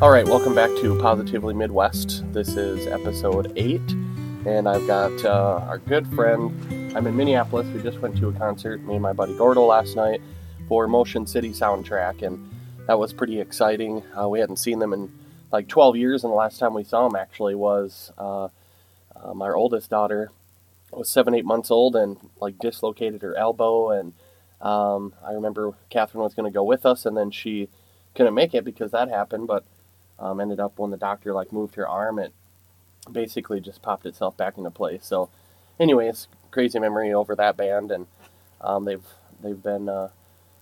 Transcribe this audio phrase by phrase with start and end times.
[0.00, 2.24] All right, welcome back to Positively Midwest.
[2.32, 3.86] This is episode eight,
[4.46, 6.96] and I've got uh, our good friend.
[6.96, 7.66] I'm in Minneapolis.
[7.66, 10.22] We just went to a concert, me and my buddy Gordo, last night
[10.68, 12.50] for Motion City Soundtrack, and
[12.86, 14.02] that was pretty exciting.
[14.18, 15.12] Uh, we hadn't seen them in
[15.52, 18.48] like 12 years, and the last time we saw them actually was uh,
[19.22, 20.30] um, oldest daughter
[20.92, 24.14] was seven, eight months old, and like dislocated her elbow, and
[24.62, 27.68] um, I remember Catherine was going to go with us, and then she
[28.14, 29.66] couldn't make it because that happened, but
[30.20, 32.32] um, ended up when the doctor like moved her arm, it
[33.10, 35.06] basically just popped itself back into place.
[35.06, 35.30] So,
[35.78, 38.06] anyways, crazy memory over that band, and
[38.60, 39.04] um, they've
[39.42, 40.08] they've been uh,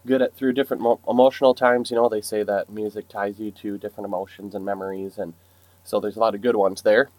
[0.07, 1.91] good at through different mo- emotional times.
[1.91, 5.35] You know, they say that music ties you to different emotions and memories, and
[5.85, 7.11] so there's a lot of good ones there.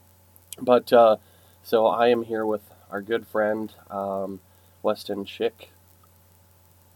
[0.62, 1.18] But uh,
[1.64, 4.42] so I am here with our good friend um,
[4.84, 5.70] Weston Schick,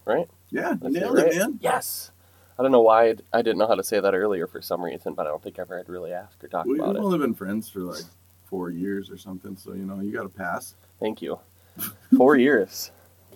[0.06, 0.30] right?
[0.52, 1.28] Yeah, That's nailed right?
[1.34, 1.60] it, man.
[1.62, 2.12] Yes.
[2.58, 4.84] I don't know why I'd- I didn't know how to say that earlier for some
[4.84, 6.96] reason, but I don't think ever I ever had really asked or talked We've about
[6.96, 7.00] it.
[7.02, 8.04] only been friends for like
[8.46, 10.76] four years or something, so you know you got to pass.
[11.00, 11.40] Thank you.
[12.16, 12.92] Four years.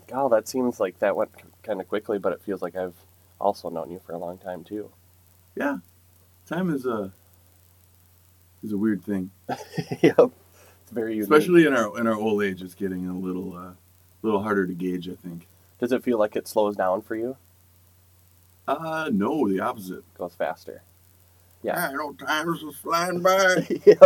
[0.08, 1.32] God, that seems like that went
[1.64, 2.94] kind of quickly, but it feels like I've
[3.42, 4.92] also known you for a long time too.
[5.56, 5.78] Yeah,
[6.46, 7.12] time is a
[8.64, 9.32] is a weird thing,
[10.02, 10.32] yep.
[10.84, 11.24] It's very unique.
[11.24, 12.62] especially in our in our old age.
[12.62, 13.72] It's getting a little uh,
[14.22, 15.10] little harder to gauge.
[15.10, 15.48] I think.
[15.80, 17.36] Does it feel like it slows down for you?
[18.68, 20.04] Uh no, the opposite.
[20.18, 20.82] Goes faster.
[21.64, 21.88] Yeah.
[21.90, 23.68] I know time's just flying by.
[23.86, 24.00] yep.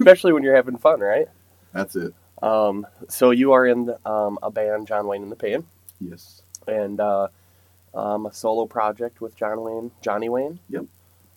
[0.00, 1.28] Especially when you're having fun, right?
[1.72, 2.14] That's it.
[2.42, 5.64] Um, so you are in um, a band, John Wayne and the Pain,
[6.00, 6.42] Yes.
[6.66, 7.28] and uh,
[7.94, 10.58] um, a solo project with John Wayne, Johnny Wayne.
[10.68, 10.84] Yep.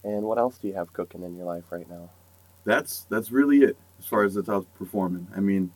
[0.04, 2.10] And what else do you have cooking in your life right now?
[2.66, 5.28] That's that's really it as far as how it's performing.
[5.36, 5.72] I mean,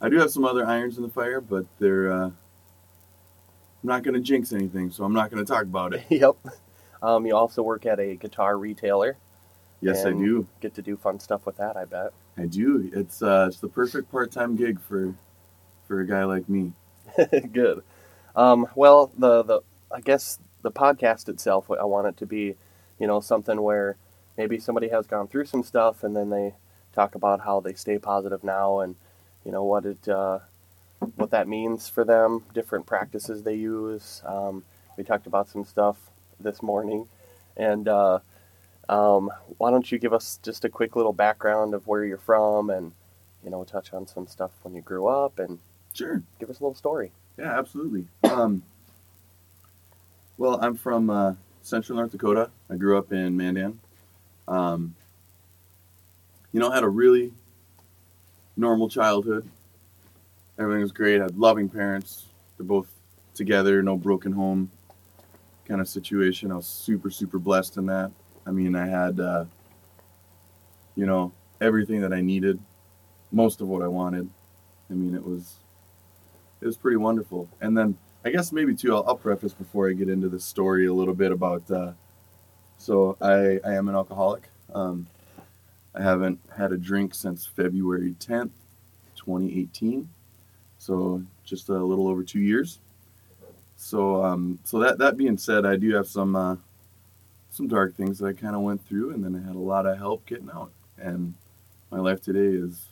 [0.00, 2.12] I do have some other irons in the fire, but they're.
[2.12, 2.30] Uh,
[3.86, 6.04] I'm not going to jinx anything, so I'm not going to talk about it.
[6.08, 6.34] yep.
[7.00, 9.16] Um, you also work at a guitar retailer.
[9.80, 10.48] Yes, I do.
[10.60, 12.12] Get to do fun stuff with that, I bet.
[12.36, 12.90] I do.
[12.92, 15.14] It's uh, it's the perfect part-time gig for
[15.86, 16.72] for a guy like me.
[17.52, 17.84] Good.
[18.34, 19.60] Um, well, the the
[19.92, 22.56] I guess the podcast itself, I want it to be,
[22.98, 23.98] you know, something where
[24.36, 26.54] maybe somebody has gone through some stuff, and then they
[26.92, 28.96] talk about how they stay positive now, and
[29.44, 30.40] you know what it uh,
[31.16, 34.22] what that means for them, different practices they use.
[34.24, 34.64] Um,
[34.96, 35.96] we talked about some stuff
[36.40, 37.08] this morning,
[37.56, 38.18] and uh,
[38.88, 42.70] um, why don't you give us just a quick little background of where you're from,
[42.70, 42.92] and
[43.44, 45.58] you know, touch on some stuff when you grew up, and
[45.92, 46.22] Sure.
[46.38, 47.12] give us a little story.
[47.38, 48.06] Yeah, absolutely.
[48.24, 48.62] Um,
[50.38, 52.50] well, I'm from uh, Central North Dakota.
[52.68, 53.80] I grew up in Mandan.
[54.48, 54.94] Um,
[56.52, 57.32] you know, had a really
[58.56, 59.48] normal childhood.
[60.58, 61.20] Everything was great.
[61.20, 62.26] I had loving parents.
[62.56, 62.88] They're both
[63.34, 64.70] together, no broken home
[65.66, 66.50] kind of situation.
[66.50, 68.10] I was super, super blessed in that.
[68.46, 69.44] I mean, I had, uh,
[70.94, 72.58] you know, everything that I needed,
[73.32, 74.30] most of what I wanted.
[74.90, 75.56] I mean, it was
[76.60, 77.48] it was pretty wonderful.
[77.60, 80.86] And then I guess maybe too, I'll, I'll preface before I get into the story
[80.86, 81.70] a little bit about.
[81.70, 81.92] Uh,
[82.78, 84.48] so I I am an alcoholic.
[84.72, 85.06] Um,
[85.94, 88.52] I haven't had a drink since February tenth,
[89.16, 90.08] twenty eighteen.
[90.86, 92.78] So just a little over two years.
[93.76, 96.54] So um, so that that being said, I do have some uh,
[97.50, 99.84] some dark things that I kind of went through, and then I had a lot
[99.84, 100.70] of help getting out.
[100.96, 101.34] And
[101.90, 102.86] my life today is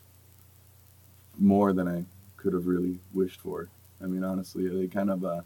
[1.39, 2.03] more than I
[2.35, 3.69] could have really wished for.
[4.03, 5.23] I mean, honestly, they kind of.
[5.23, 5.41] Uh,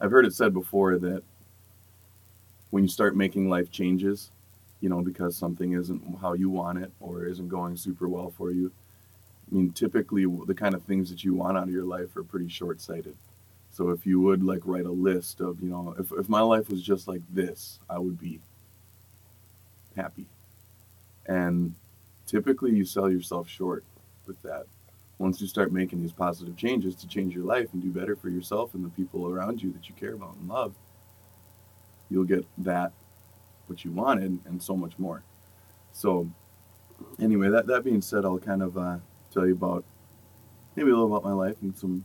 [0.00, 1.22] I've heard it said before that
[2.70, 4.30] when you start making life changes,
[4.80, 8.50] you know, because something isn't how you want it or isn't going super well for
[8.50, 8.72] you.
[9.50, 12.24] I mean, typically the kind of things that you want out of your life are
[12.24, 13.16] pretty short-sighted.
[13.70, 16.68] So if you would like write a list of, you know, if if my life
[16.68, 18.40] was just like this, I would be
[19.94, 20.26] happy.
[21.26, 21.74] And
[22.26, 23.84] typically you sell yourself short
[24.26, 24.66] with that
[25.18, 28.28] once you start making these positive changes to change your life and do better for
[28.28, 30.74] yourself and the people around you that you care about and love,
[32.10, 32.92] you'll get that
[33.66, 35.22] what you wanted and so much more.
[35.92, 36.28] So,
[37.18, 38.98] anyway, that that being said, I'll kind of uh,
[39.32, 39.84] tell you about
[40.74, 42.04] maybe a little about my life and some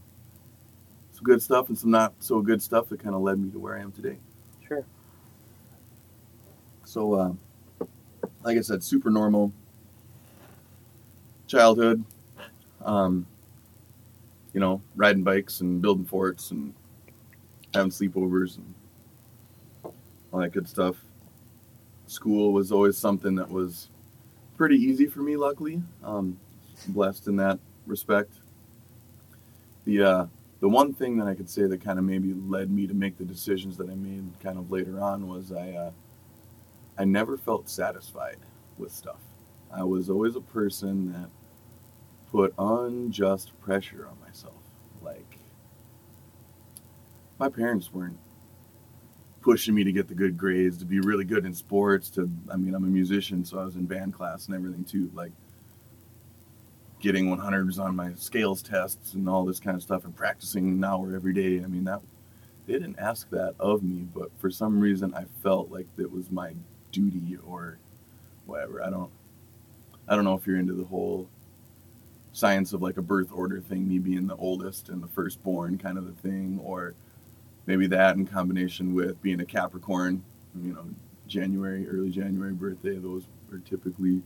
[1.12, 3.60] some good stuff and some not so good stuff that kind of led me to
[3.60, 4.18] where I am today.
[4.68, 4.86] Sure.
[6.84, 7.34] So, uh,
[8.44, 9.54] like I said, super normal
[11.48, 12.04] childhood.
[12.84, 13.28] Um,
[14.54, 16.74] you know, riding bikes and building forts and
[17.74, 18.74] having sleepovers and
[20.32, 20.98] all that good stuff.
[22.08, 23.90] School was always something that was
[24.58, 25.82] pretty easy for me, luckily.
[26.04, 26.38] Um,
[26.88, 28.34] blessed in that respect.
[29.86, 30.26] The uh,
[30.60, 33.18] the one thing that I could say that kind of maybe led me to make
[33.18, 35.92] the decisions that I made kind of later on was I uh,
[36.98, 38.38] I never felt satisfied
[38.78, 39.20] with stuff.
[39.74, 41.30] I was always a person that
[42.32, 44.54] put unjust pressure on myself.
[45.02, 45.38] Like,
[47.40, 48.18] my parents weren't
[49.42, 52.58] pushing me to get the good grades, to be really good in sports, to, I
[52.58, 55.10] mean, I'm a musician, so I was in band class and everything too.
[55.14, 55.32] Like,
[57.02, 60.84] getting 100s on my scales tests and all this kind of stuff and practicing an
[60.84, 61.64] hour every day.
[61.64, 62.02] I mean, that
[62.68, 66.32] they didn't ask that of me, but for some reason I felt like it was
[66.32, 66.54] my
[66.92, 67.80] duty or
[68.46, 68.84] whatever.
[68.84, 69.12] I don't
[70.08, 71.28] I don't know if you're into the whole
[72.34, 75.98] science of like a birth order thing, me being the oldest and the firstborn kind
[75.98, 76.94] of a thing, or
[77.66, 80.24] maybe that in combination with being a Capricorn,
[80.62, 80.86] you know,
[81.28, 84.22] January, early January birthday, those are typically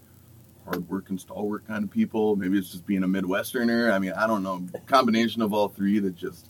[0.66, 2.36] hard working, stalwart kind of people.
[2.36, 3.92] Maybe it's just being a Midwesterner.
[3.92, 4.66] I mean, I don't know.
[4.88, 6.50] Combination of all three that just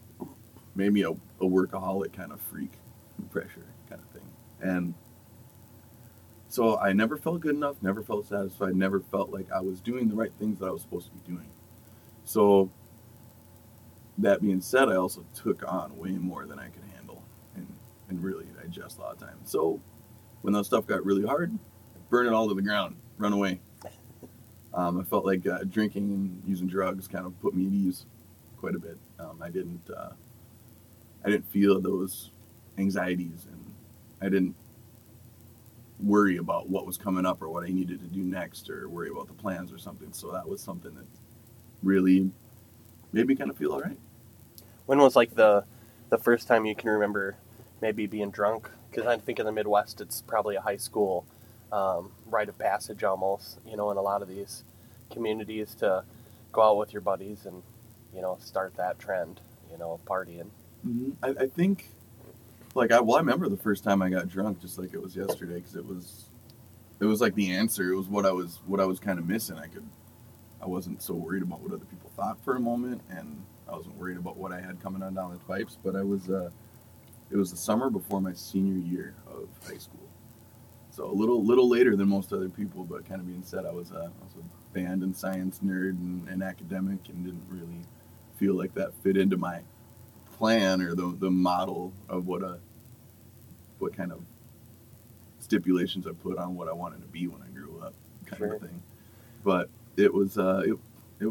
[0.75, 2.71] made me a, a workaholic kind of freak,
[3.29, 4.29] pressure kind of thing.
[4.61, 4.93] And
[6.47, 10.07] so I never felt good enough, never felt satisfied, never felt like I was doing
[10.07, 11.49] the right things that I was supposed to be doing.
[12.23, 12.71] So
[14.17, 17.21] that being said, I also took on way more than I could handle
[17.55, 17.67] and,
[18.09, 19.51] and really digest a lot of times.
[19.51, 19.81] So
[20.41, 21.57] when that stuff got really hard,
[22.09, 23.59] burn it all to the ground, run away.
[24.75, 28.05] Um, I felt like uh, drinking and using drugs kind of put me at ease
[28.57, 28.97] quite a bit.
[29.19, 30.09] Um, I didn't, uh,
[31.23, 32.31] I didn't feel those
[32.77, 33.73] anxieties, and
[34.21, 34.55] I didn't
[36.01, 39.09] worry about what was coming up or what I needed to do next, or worry
[39.09, 40.11] about the plans or something.
[40.11, 41.07] So that was something that
[41.81, 42.29] really
[43.13, 43.97] made me kind of feel all right.
[44.87, 45.63] When was like the
[46.09, 47.37] the first time you can remember
[47.81, 48.69] maybe being drunk?
[48.91, 51.25] Because I think in the Midwest, it's probably a high school
[51.71, 53.59] um, rite of passage almost.
[53.67, 54.63] You know, in a lot of these
[55.11, 56.03] communities to
[56.51, 57.61] go out with your buddies and
[58.13, 59.41] you know start that trend.
[59.71, 60.49] You know, partying.
[60.87, 61.11] Mm-hmm.
[61.23, 61.89] I, I think,
[62.75, 65.15] like, I well, I remember the first time I got drunk, just like it was
[65.15, 66.29] yesterday, because it was,
[66.99, 67.91] it was like the answer.
[67.91, 69.57] It was what I was, what I was kind of missing.
[69.57, 69.83] I could,
[70.61, 73.97] I wasn't so worried about what other people thought for a moment, and I wasn't
[73.97, 75.77] worried about what I had coming on down the pipes.
[75.83, 76.51] But I was, uh,
[77.31, 80.04] it was the summer before my senior year of high school,
[80.95, 82.83] so a little, little later than most other people.
[82.83, 85.91] But kind of being said, I was, uh, I was a band and science nerd
[85.91, 87.81] and, and academic, and didn't really
[88.37, 89.61] feel like that fit into my
[90.37, 92.59] plan or the the model of what a
[93.79, 94.19] what kind of
[95.39, 97.93] stipulations I put on what I wanted to be when I grew up,
[98.25, 98.53] kind Sure.
[98.55, 98.81] of thing.
[99.43, 100.77] But it was uh, it,
[101.19, 101.27] it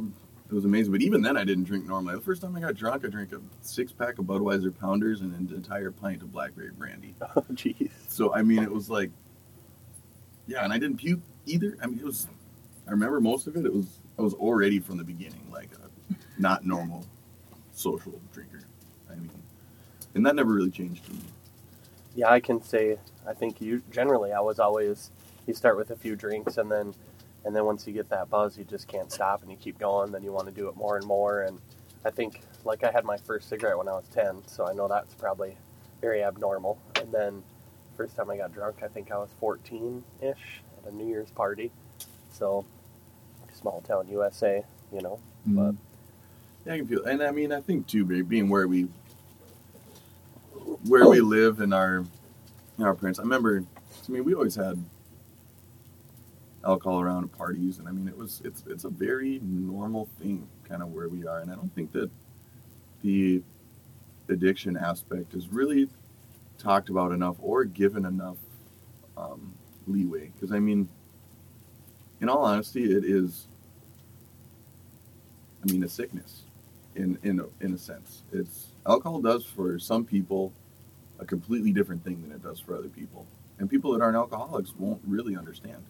[0.51, 0.93] it was amazing.
[0.93, 2.15] But even then, I didn't drink normally.
[2.15, 5.35] The first time I got drunk, I drank a six pack of Budweiser Pounders and
[5.35, 7.15] an entire pint of blackberry brandy.
[7.37, 7.91] Oh, jeez.
[8.09, 9.11] So I mean, it was like,
[10.46, 11.76] yeah, and I didn't puke either.
[11.82, 12.29] I mean, it was.
[12.87, 13.64] I remember most of it.
[13.64, 17.06] It was I was already from the beginning like a not normal
[17.73, 18.64] social drinker.
[19.11, 19.31] I mean,
[20.14, 21.20] and that never really changed for me.
[22.14, 25.11] Yeah, I can say I think you generally I was always
[25.46, 26.94] you start with a few drinks and then
[27.44, 30.11] and then once you get that buzz you just can't stop and you keep going
[30.11, 31.58] then you want to do it more and more and
[32.05, 34.88] I think like I had my first cigarette when I was 10 so I know
[34.88, 35.56] that's probably
[36.00, 37.43] very abnormal and then
[37.96, 41.70] first time I got drunk I think I was 14ish at a New Year's party
[42.31, 42.64] so
[43.52, 45.67] small town USA you know mm-hmm.
[45.67, 45.75] But-
[46.64, 48.88] yeah, I can feel, and I mean, I think too, being where we
[50.88, 52.05] where we live and our
[52.81, 53.19] our parents.
[53.19, 53.64] I remember,
[54.08, 54.82] I mean, we always had
[56.64, 60.48] alcohol around at parties, and I mean, it was it's it's a very normal thing,
[60.67, 62.10] kind of where we are, and I don't think that
[63.03, 63.43] the
[64.31, 65.89] addiction aspect is really
[66.58, 68.37] talked about enough or given enough
[69.17, 69.55] um,
[69.87, 70.31] leeway.
[70.34, 70.89] Because I mean,
[72.20, 73.49] in all honesty, it is.
[75.63, 76.43] I mean, a sickness,
[76.94, 78.23] in in a, in a sense.
[78.32, 80.53] It's alcohol does for some people
[81.19, 83.27] a completely different thing than it does for other people,
[83.58, 85.82] and people that aren't alcoholics won't really understand.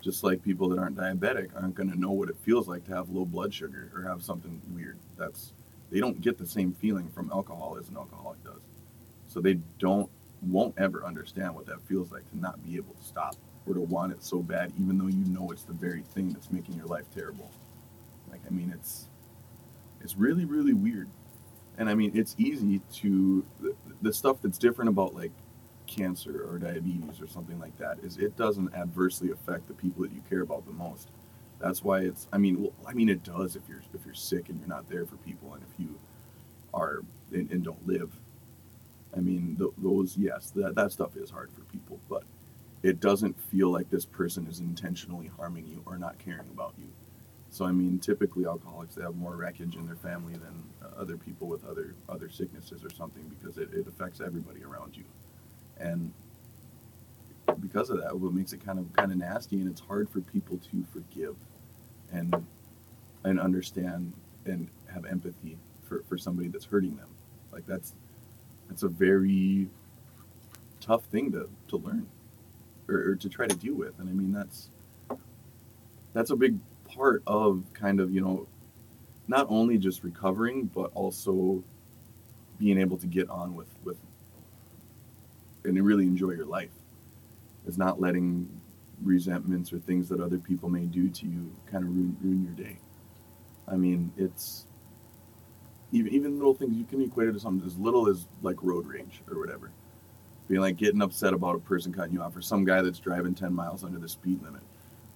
[0.00, 2.94] Just like people that aren't diabetic aren't going to know what it feels like to
[2.94, 4.98] have low blood sugar or have something weird.
[5.16, 5.54] That's
[5.90, 8.60] they don't get the same feeling from alcohol as an alcoholic does.
[9.34, 10.08] So they don't
[10.42, 13.34] won't ever understand what that feels like to not be able to stop
[13.66, 16.52] or to want it so bad, even though you know it's the very thing that's
[16.52, 17.50] making your life terrible.
[18.30, 19.08] Like I mean, it's
[20.00, 21.08] it's really really weird,
[21.78, 25.32] and I mean it's easy to the, the stuff that's different about like
[25.88, 30.12] cancer or diabetes or something like that is it doesn't adversely affect the people that
[30.12, 31.08] you care about the most.
[31.58, 32.28] That's why it's.
[32.32, 34.88] I mean, well, I mean it does if you're if you're sick and you're not
[34.88, 35.98] there for people, and if you
[36.72, 37.00] are
[37.32, 38.12] and, and don't live.
[39.16, 42.24] I mean, th- those yes, that that stuff is hard for people, but
[42.82, 46.88] it doesn't feel like this person is intentionally harming you or not caring about you.
[47.50, 51.16] So I mean, typically alcoholics they have more wreckage in their family than uh, other
[51.16, 55.04] people with other other sicknesses or something because it, it affects everybody around you,
[55.78, 56.12] and
[57.60, 60.20] because of that, what makes it kind of kind of nasty, and it's hard for
[60.20, 61.36] people to forgive
[62.12, 62.34] and
[63.24, 64.12] and understand
[64.46, 67.08] and have empathy for, for somebody that's hurting them.
[67.52, 67.94] Like that's
[68.74, 69.68] that's a very
[70.80, 72.04] tough thing to, to learn
[72.88, 73.96] or, or to try to deal with.
[74.00, 74.70] And I mean that's
[76.12, 78.48] that's a big part of kind of, you know,
[79.28, 81.62] not only just recovering, but also
[82.58, 83.96] being able to get on with, with
[85.64, 86.72] and really enjoy your life.
[87.68, 88.48] Is not letting
[89.04, 92.66] resentments or things that other people may do to you kind of ruin, ruin your
[92.66, 92.76] day.
[93.68, 94.66] I mean, it's
[95.94, 98.86] even even little things you can equate it to something as little as like road
[98.86, 99.70] rage or whatever.
[100.48, 103.34] Being like getting upset about a person cutting you off or some guy that's driving
[103.34, 104.62] ten miles under the speed limit.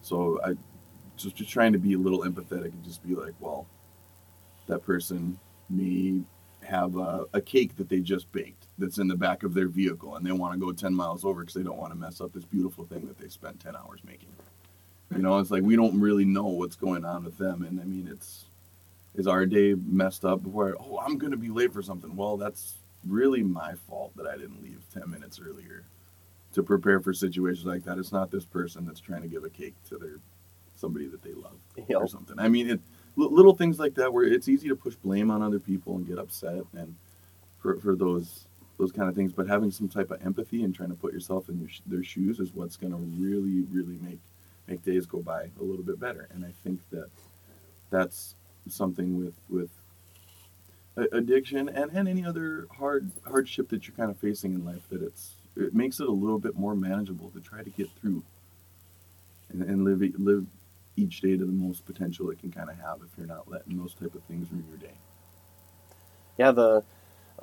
[0.01, 0.55] So I
[1.17, 3.67] just just trying to be a little empathetic and just be like, well,
[4.69, 6.21] that person may
[6.63, 10.17] have a, a cake that they just baked that's in the back of their vehicle
[10.17, 12.33] and they want to go 10 miles over because they don't want to mess up
[12.33, 14.29] this beautiful thing that they spent 10 hours making.
[15.15, 17.63] You know, it's like we don't really know what's going on with them.
[17.63, 18.48] And I mean, it's,
[19.15, 22.15] is our day messed up before, oh, I'm going to be late for something?
[22.15, 25.85] Well, that's really my fault that I didn't leave 10 minutes earlier
[26.53, 27.99] to prepare for situations like that.
[27.99, 30.19] It's not this person that's trying to give a cake to their
[30.75, 32.01] somebody that they love Yep.
[32.01, 32.39] or something.
[32.39, 32.81] I mean, it,
[33.17, 36.19] little things like that where it's easy to push blame on other people and get
[36.19, 36.95] upset and
[37.59, 38.47] for, for those
[38.79, 39.33] those kind of things.
[39.33, 42.39] But having some type of empathy and trying to put yourself in your, their shoes
[42.39, 44.21] is what's going to really, really make
[44.69, 46.29] make days go by a little bit better.
[46.33, 47.09] And I think that
[47.91, 48.37] that's
[48.73, 49.71] something with with
[51.13, 55.03] addiction and, and any other hard hardship that you're kind of facing in life that
[55.03, 58.23] it's it makes it a little bit more manageable to try to get through
[59.51, 60.47] and, and live live
[60.97, 63.79] each day to the most potential it can kind of have if you're not letting
[63.79, 64.97] those type of things ruin your day.
[66.37, 66.83] Yeah, the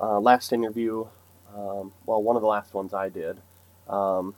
[0.00, 1.06] uh, last interview,
[1.54, 3.38] um, well, one of the last ones I did,
[3.88, 4.34] um,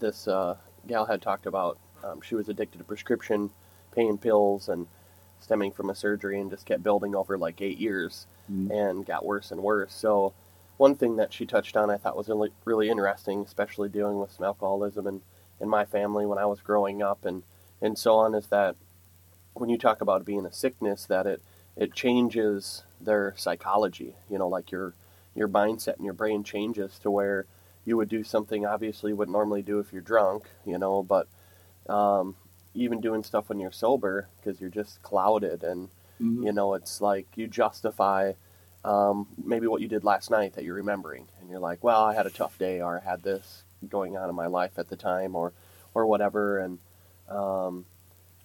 [0.00, 3.50] this uh, gal had talked about um, she was addicted to prescription
[3.94, 4.86] pain pills and
[5.40, 8.70] stemming from a surgery and just kept building over like eight years Mhm.
[8.70, 9.94] and got worse and worse.
[9.94, 10.32] So,
[10.76, 14.30] one thing that she touched on I thought was really, really interesting, especially dealing with
[14.32, 15.22] some alcoholism and
[15.60, 17.42] in my family when I was growing up and,
[17.82, 18.76] and so on, is that
[19.54, 21.42] when you talk about being a sickness, that it,
[21.76, 24.14] it changes their psychology.
[24.30, 24.94] You know, like your
[25.34, 27.46] your mindset and your brain changes to where
[27.84, 30.48] you would do something obviously you wouldn't normally do if you're drunk.
[30.64, 31.26] You know, but
[31.88, 32.36] um,
[32.78, 35.88] even doing stuff when you're sober because you're just clouded and
[36.20, 36.44] Mhm.
[36.44, 38.32] you know it's like you justify
[38.84, 42.14] um, maybe what you did last night that you're remembering and you're like well i
[42.14, 44.96] had a tough day or i had this going on in my life at the
[44.96, 45.52] time or
[45.94, 46.78] or whatever and
[47.28, 47.84] um,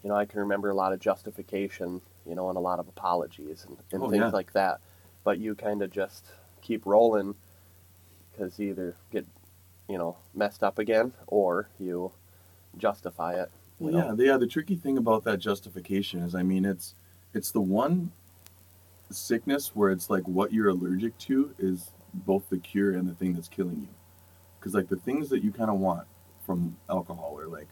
[0.03, 2.87] you know i can remember a lot of justification you know and a lot of
[2.87, 4.29] apologies and, and Oh, things yeah.
[4.31, 4.79] like that
[5.23, 6.25] but you kind of just
[6.61, 7.35] keep rolling
[8.31, 9.25] because you either get
[9.87, 12.11] you know messed up again or you
[12.77, 13.51] justify it
[13.83, 14.37] Well, yeah, the, yeah.
[14.37, 16.95] The tricky thing about that justification is, I mean, it's
[17.33, 18.11] it's the one
[19.11, 23.33] sickness where it's like what you're allergic to is both the cure and the thing
[23.33, 23.87] that's killing you.
[24.59, 26.07] Because like the things that you kind of want
[26.45, 27.67] from alcohol are like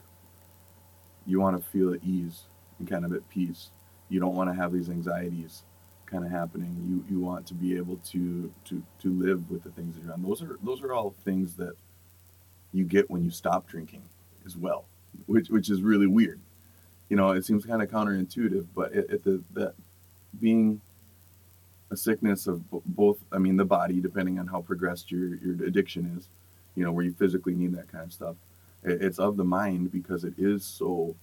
[1.26, 2.44] you want to feel at ease
[2.80, 3.70] and kind of at peace.
[4.10, 5.64] You don't want to have these anxieties
[6.06, 6.76] kind of happening.
[6.90, 10.14] You you want to be able to to to live with the things that you're
[10.14, 10.24] on.
[10.24, 11.76] Those are those are all things that
[12.74, 14.02] you get when you stop drinking
[14.46, 14.86] as well
[15.26, 16.40] which which is really weird.
[17.10, 19.74] You know, it seems kind of counterintuitive, but it, it the that
[20.40, 20.82] being
[21.92, 26.16] a sickness of both, I mean, the body, depending on how progressed your your addiction
[26.18, 26.30] is,
[26.76, 28.36] you know, where you physically need that kind of stuff.
[28.84, 31.16] It, it's of the mind because it is so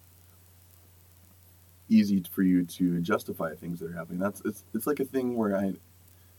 [1.88, 4.18] easy for you to justify things that are happening.
[4.18, 5.72] That's it's it's like a thing where I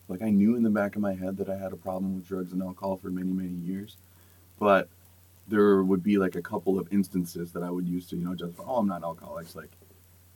[0.08, 2.28] like I knew in the back of my head that I had a problem with
[2.28, 3.98] drugs and alcohol for many many years,
[4.60, 4.90] but
[5.50, 8.36] there would be like a couple of instances that I would use to, you know,
[8.36, 9.46] justify, oh, I'm not alcoholic.
[9.46, 9.72] It's like,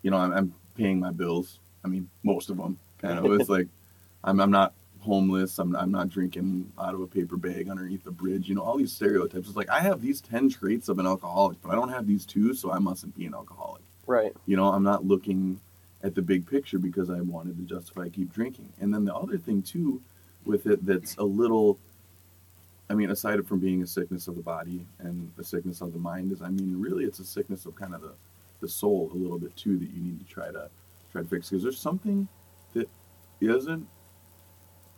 [0.01, 1.59] you know, I'm, I'm paying my bills.
[1.85, 3.39] I mean, most of them kind of.
[3.39, 3.67] It's like,
[4.23, 5.59] I'm, I'm not homeless.
[5.59, 8.47] I'm, I'm not drinking out of a paper bag underneath the bridge.
[8.47, 9.47] You know, all these stereotypes.
[9.47, 12.25] It's like, I have these 10 traits of an alcoholic, but I don't have these
[12.25, 13.83] two, so I mustn't be an alcoholic.
[14.07, 15.59] right You know, I'm not looking
[16.03, 18.69] at the big picture because I wanted to justify keep drinking.
[18.79, 20.01] And then the other thing, too,
[20.45, 21.77] with it that's a little
[22.93, 25.99] I mean, aside from being a sickness of the body and a sickness of the
[25.99, 28.13] mind, is I mean, really, it's a sickness of kind of the,
[28.61, 30.69] the soul a little bit too that you need to try to
[31.11, 32.27] try to fix because there's something
[32.75, 32.87] that
[33.41, 33.87] isn't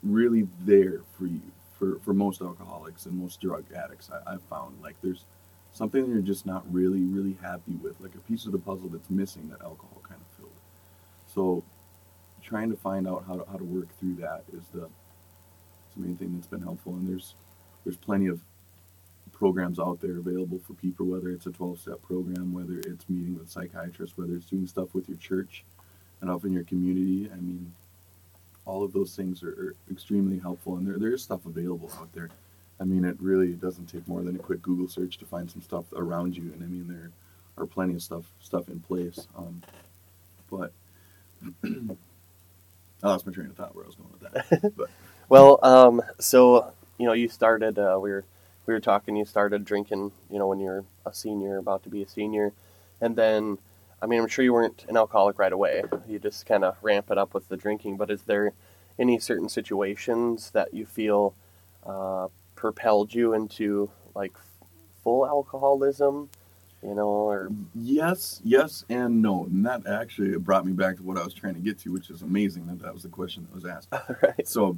[0.04, 1.40] really there for you
[1.80, 4.10] for, for most alcoholics and most drug addicts.
[4.12, 5.24] I, I've found like there's
[5.72, 9.10] something you're just not really really happy with, like a piece of the puzzle that's
[9.10, 10.52] missing that alcohol kind of filled.
[11.34, 11.64] So,
[12.44, 16.02] trying to find out how to how to work through that is the, is the
[16.02, 16.92] main thing that's been helpful.
[16.96, 17.36] And there's
[17.86, 18.42] there's plenty of
[19.34, 23.38] programs out there available for people, whether it's a 12 step program, whether it's meeting
[23.38, 25.64] with psychiatrists, whether it's doing stuff with your church
[26.22, 27.30] and up in your community.
[27.32, 27.74] I mean,
[28.66, 32.12] all of those things are, are extremely helpful, and there, there is stuff available out
[32.14, 32.30] there.
[32.80, 35.62] I mean, it really doesn't take more than a quick Google search to find some
[35.62, 37.12] stuff around you, and I mean, there
[37.58, 39.28] are plenty of stuff stuff in place.
[39.38, 39.62] Um,
[40.50, 40.72] but
[41.64, 44.74] I lost my train of thought where I was going with that.
[44.78, 44.90] But
[45.30, 47.78] Well, um, so you know, you started.
[47.78, 48.26] Uh, we were
[48.66, 49.16] we were talking.
[49.16, 50.12] You started drinking.
[50.30, 52.54] You know, when you're a senior, about to be a senior,
[53.02, 53.58] and then,
[54.02, 55.84] I mean, I'm sure you weren't an alcoholic right away.
[56.08, 57.98] You just kind of ramp it up with the drinking.
[57.98, 58.54] But is there
[58.98, 61.36] any certain situations that you feel
[61.86, 64.34] uh, propelled you into like
[65.04, 66.30] full alcoholism?
[66.84, 69.46] You know, or yes, yes, and no.
[69.46, 72.12] And that actually brought me back to what I was trying to get to, which
[72.12, 73.90] is amazing that that was the question that was asked.
[74.22, 74.48] right?
[74.48, 74.78] So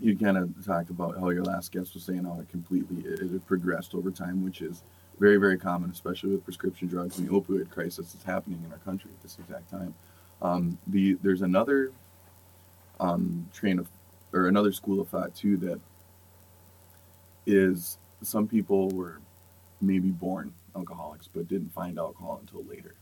[0.00, 3.20] you kind of talked about how your last guest was saying how it completely it,
[3.20, 4.82] it progressed over time, which is
[5.18, 8.78] very very common, especially with prescription drugs and the opioid crisis that's happening in our
[8.78, 9.94] country at this exact time.
[10.42, 11.92] Um, the there's another
[12.98, 13.88] um, train of
[14.32, 15.80] or another school of thought too that
[17.46, 19.20] is some people were
[19.80, 22.94] maybe born alcoholics but didn't find alcohol until later.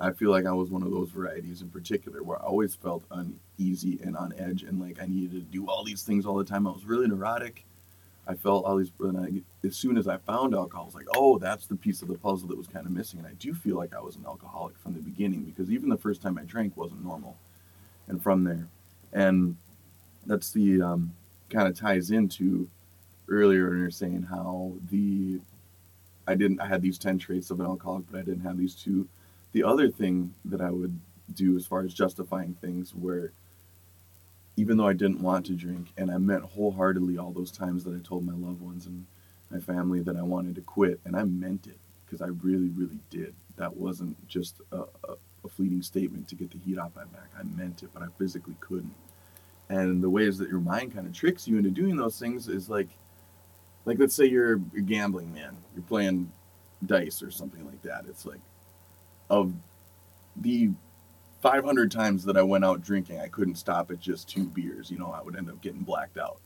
[0.00, 3.04] I feel like I was one of those varieties in particular where I always felt
[3.10, 6.44] uneasy and on edge and like I needed to do all these things all the
[6.44, 6.66] time.
[6.66, 7.64] I was really neurotic.
[8.28, 11.06] I felt all these, and I, as soon as I found alcohol, I was like,
[11.16, 13.20] oh, that's the piece of the puzzle that was kind of missing.
[13.20, 15.96] And I do feel like I was an alcoholic from the beginning because even the
[15.96, 17.36] first time I drank wasn't normal.
[18.06, 18.68] And from there,
[19.12, 19.56] and
[20.26, 21.14] that's the um,
[21.50, 22.68] kind of ties into
[23.28, 25.40] earlier when you're saying how the
[26.26, 28.74] I didn't I had these ten traits of an alcoholic, but I didn't have these
[28.74, 29.08] two
[29.52, 30.98] the other thing that I would
[31.34, 33.32] do as far as justifying things where
[34.56, 37.94] even though I didn't want to drink and I meant wholeheartedly all those times that
[37.94, 39.06] I told my loved ones and
[39.50, 42.98] my family that I wanted to quit and I meant it because I really really
[43.10, 43.34] did.
[43.56, 45.14] That wasn't just a, a,
[45.44, 47.30] a fleeting statement to get the heat off my back.
[47.38, 48.94] I meant it but I physically couldn't.
[49.68, 52.68] And the ways that your mind kind of tricks you into doing those things is
[52.68, 52.88] like
[53.84, 55.56] like let's say you're a gambling man.
[55.74, 56.32] You're playing
[56.84, 58.04] dice or something like that.
[58.08, 58.40] It's like
[59.30, 59.52] of
[60.36, 60.70] the
[61.40, 64.90] 500 times that I went out drinking, I couldn't stop at just two beers.
[64.90, 66.40] You know, I would end up getting blacked out.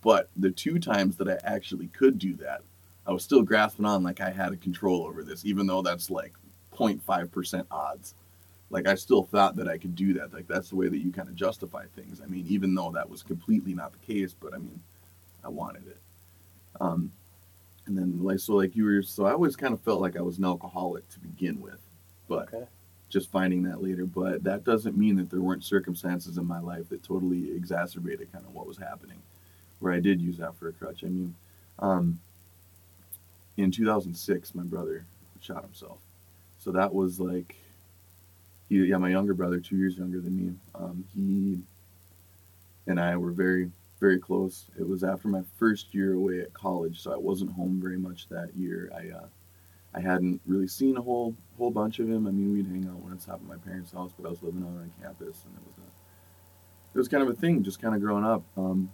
[0.00, 2.62] But the two times that I actually could do that,
[3.06, 6.10] I was still grasping on like I had a control over this, even though that's
[6.10, 6.34] like
[6.74, 8.14] 0.5% odds.
[8.70, 10.32] Like I still thought that I could do that.
[10.32, 12.20] Like that's the way that you kind of justify things.
[12.22, 14.80] I mean, even though that was completely not the case, but I mean,
[15.42, 15.98] I wanted it.
[16.80, 17.10] Um,
[17.86, 20.20] and then like so like you were so I always kind of felt like I
[20.20, 21.80] was an alcoholic to begin with,
[22.28, 22.66] but Okay.
[23.08, 24.06] just finding that later.
[24.06, 28.44] But that doesn't mean that there weren't circumstances in my life that totally exacerbated kind
[28.44, 29.18] of what was happening,
[29.80, 31.04] where I did use that for a crutch.
[31.04, 31.34] I mean,
[31.78, 32.20] um,
[33.56, 35.04] in 2006, my brother
[35.40, 35.98] shot himself.
[36.58, 37.56] So that was like,
[38.68, 40.54] he, yeah, my younger brother, two years younger than me.
[40.74, 41.60] Um, he
[42.86, 44.66] and I were very, very close.
[44.78, 48.28] It was after my first year away at college, so I wasn't home very much
[48.28, 48.90] that year.
[48.94, 49.26] I, uh,
[49.94, 52.26] I hadn't really seen a whole whole bunch of him.
[52.26, 54.42] I mean, we'd hang out when I was at my parents' house, but I was
[54.42, 55.88] living on campus, and it was a
[56.94, 58.42] it was kind of a thing, just kind of growing up.
[58.56, 58.90] Um,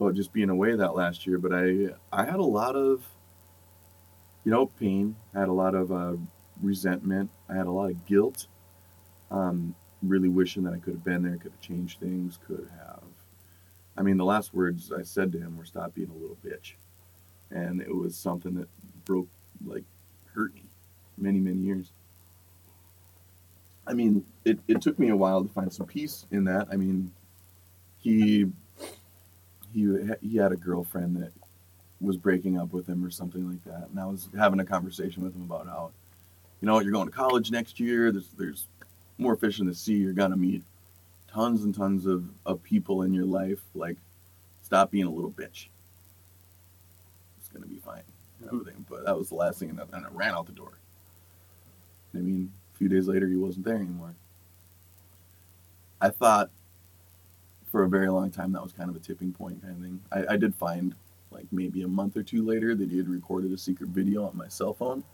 [0.00, 3.06] about just being away that last year, but I I had a lot of
[4.44, 5.16] you know pain.
[5.34, 6.16] I had a lot of uh,
[6.62, 7.30] resentment.
[7.48, 8.46] I had a lot of guilt.
[9.30, 13.02] Um, really wishing that I could have been there, could have changed things, could have.
[13.96, 16.74] I mean, the last words I said to him were "Stop being a little bitch,"
[17.50, 18.68] and it was something that
[19.04, 19.28] broke
[19.64, 19.84] like
[20.34, 20.62] hurt me
[21.18, 21.92] many many years.
[23.86, 26.68] I mean it, it took me a while to find some peace in that.
[26.70, 27.12] I mean
[27.98, 28.46] he
[29.72, 29.88] he
[30.22, 31.32] he had a girlfriend that
[32.00, 33.88] was breaking up with him or something like that.
[33.90, 35.90] And i was having a conversation with him about how
[36.60, 38.12] you know you're going to college next year.
[38.12, 38.66] There's there's
[39.18, 39.94] more fish in the sea.
[39.94, 40.62] You're gonna meet
[41.28, 43.60] tons and tons of, of people in your life.
[43.74, 43.96] Like
[44.62, 45.68] stop being a little bitch.
[47.38, 48.02] It's gonna be fine
[48.40, 48.84] and everything.
[48.88, 50.78] But that was the last thing, and I, ran out the door.
[52.14, 54.14] I mean, a few days later, he wasn't there anymore.
[56.00, 56.50] I thought
[57.70, 60.00] for a very long time that was kind of a tipping point kind of thing.
[60.10, 60.94] I, I did find,
[61.30, 64.36] like maybe a month or two later, that he had recorded a secret video on
[64.36, 65.04] my cell phone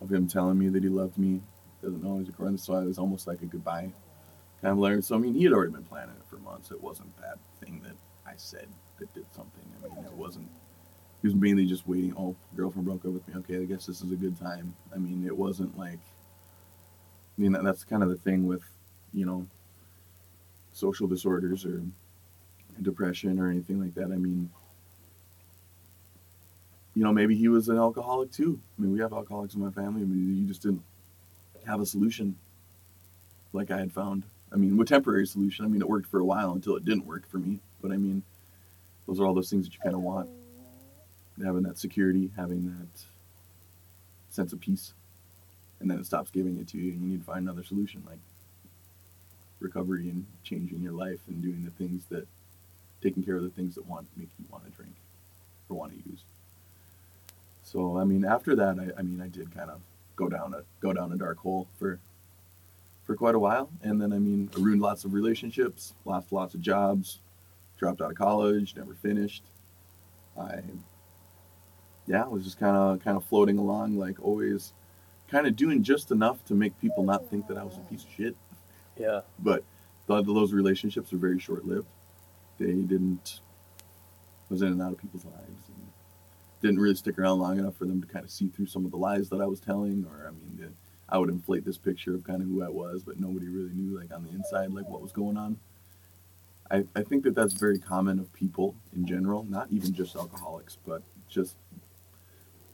[0.00, 1.40] of him telling me that he loved me.
[1.82, 3.92] Doesn't he's recording, so it was almost like a goodbye
[4.62, 5.02] kind of letter.
[5.02, 6.70] So I mean, he had already been planning it for months.
[6.70, 7.94] It wasn't that thing that
[8.26, 9.64] I said that did something.
[9.84, 10.48] I mean, it wasn't
[11.24, 12.12] he was mainly just waiting.
[12.18, 13.34] Oh, girlfriend broke up with me.
[13.36, 14.74] Okay, I guess this is a good time.
[14.94, 15.98] I mean, it wasn't like.
[17.38, 18.62] I mean, that's kind of the thing with,
[19.14, 19.46] you know,
[20.72, 21.82] social disorders or
[22.82, 24.12] depression or anything like that.
[24.12, 24.50] I mean,
[26.94, 28.60] you know, maybe he was an alcoholic too.
[28.78, 30.02] I mean, we have alcoholics in my family.
[30.02, 30.82] I mean, you just didn't
[31.66, 32.36] have a solution
[33.54, 34.24] like I had found.
[34.52, 35.64] I mean, a temporary solution.
[35.64, 37.60] I mean, it worked for a while until it didn't work for me.
[37.80, 38.22] But I mean,
[39.06, 40.28] those are all those things that you kind of want.
[41.42, 43.04] Having that security, having that
[44.30, 44.94] sense of peace,
[45.80, 48.02] and then it stops giving it to you, and you need to find another solution,
[48.06, 48.18] like
[49.60, 52.26] recovery and changing your life and doing the things that,
[53.02, 54.94] taking care of the things that want make you want to drink
[55.68, 56.20] or want to use.
[57.62, 59.80] So I mean, after that, I, I mean, I did kind of
[60.16, 61.98] go down a go down a dark hole for
[63.04, 66.54] for quite a while, and then I mean, I ruined lots of relationships, lost lots
[66.54, 67.18] of jobs,
[67.78, 69.42] dropped out of college, never finished.
[70.38, 70.62] I
[72.06, 74.72] yeah, I was just kind of kind of floating along, like always,
[75.28, 78.04] kind of doing just enough to make people not think that I was a piece
[78.04, 78.36] of shit.
[78.96, 79.20] Yeah.
[79.38, 79.64] But
[80.06, 81.88] th- those relationships were very short lived.
[82.58, 83.40] They didn't
[84.50, 85.86] was in and out of people's lives and
[86.60, 88.90] didn't really stick around long enough for them to kind of see through some of
[88.90, 90.06] the lies that I was telling.
[90.08, 90.68] Or I mean, the,
[91.08, 93.98] I would inflate this picture of kind of who I was, but nobody really knew
[93.98, 95.58] like on the inside like what was going on.
[96.70, 100.78] I, I think that that's very common of people in general, not even just alcoholics,
[100.86, 101.56] but just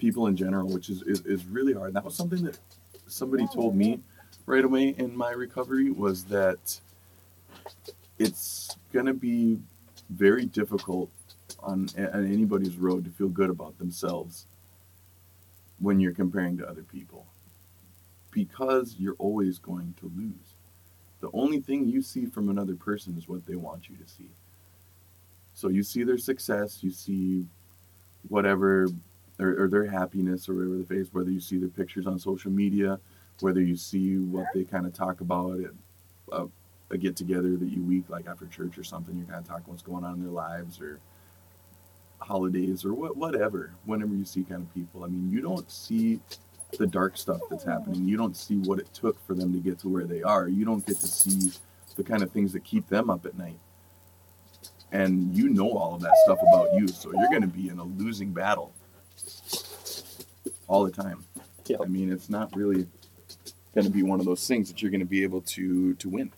[0.01, 1.95] people in general, which is, is, is really hard.
[1.95, 2.59] That was something that
[3.07, 4.01] somebody told me
[4.47, 6.81] right away in my recovery was that
[8.19, 9.59] it's going to be
[10.09, 11.11] very difficult
[11.61, 14.47] on, on anybody's road to feel good about themselves
[15.79, 17.27] when you're comparing to other people
[18.31, 20.55] because you're always going to lose.
[21.21, 24.31] The only thing you see from another person is what they want you to see.
[25.55, 27.45] So you see their success, you see
[28.29, 28.89] whatever,
[29.41, 32.51] or, or their happiness, or whatever the face, whether you see their pictures on social
[32.51, 32.99] media,
[33.41, 35.71] whether you see what they kind of talk about at
[36.33, 36.47] uh,
[36.91, 39.49] a, a get together that you week, like after church or something, you're kind of
[39.49, 41.01] talking what's going on in their lives or
[42.19, 45.05] holidays or what, whatever, whenever you see kind of people.
[45.05, 46.21] I mean, you don't see
[46.79, 48.07] the dark stuff that's happening.
[48.07, 50.49] You don't see what it took for them to get to where they are.
[50.49, 51.53] You don't get to see
[51.97, 53.59] the kind of things that keep them up at night.
[54.93, 57.79] And you know all of that stuff about you, so you're going to be in
[57.79, 58.73] a losing battle
[60.69, 61.25] all the time.
[61.67, 61.81] Yep.
[61.83, 62.87] I mean, it's not really
[63.75, 66.09] going to be one of those things that you're going to be able to to
[66.09, 66.33] win.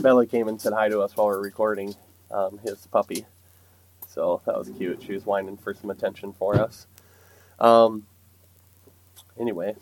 [0.00, 1.94] Bella came and said hi to us while we are recording
[2.30, 3.24] um, his puppy.
[4.08, 5.02] So that was cute.
[5.02, 6.86] She was whining for some attention for us.
[7.58, 8.06] Um,
[9.38, 9.74] anyway,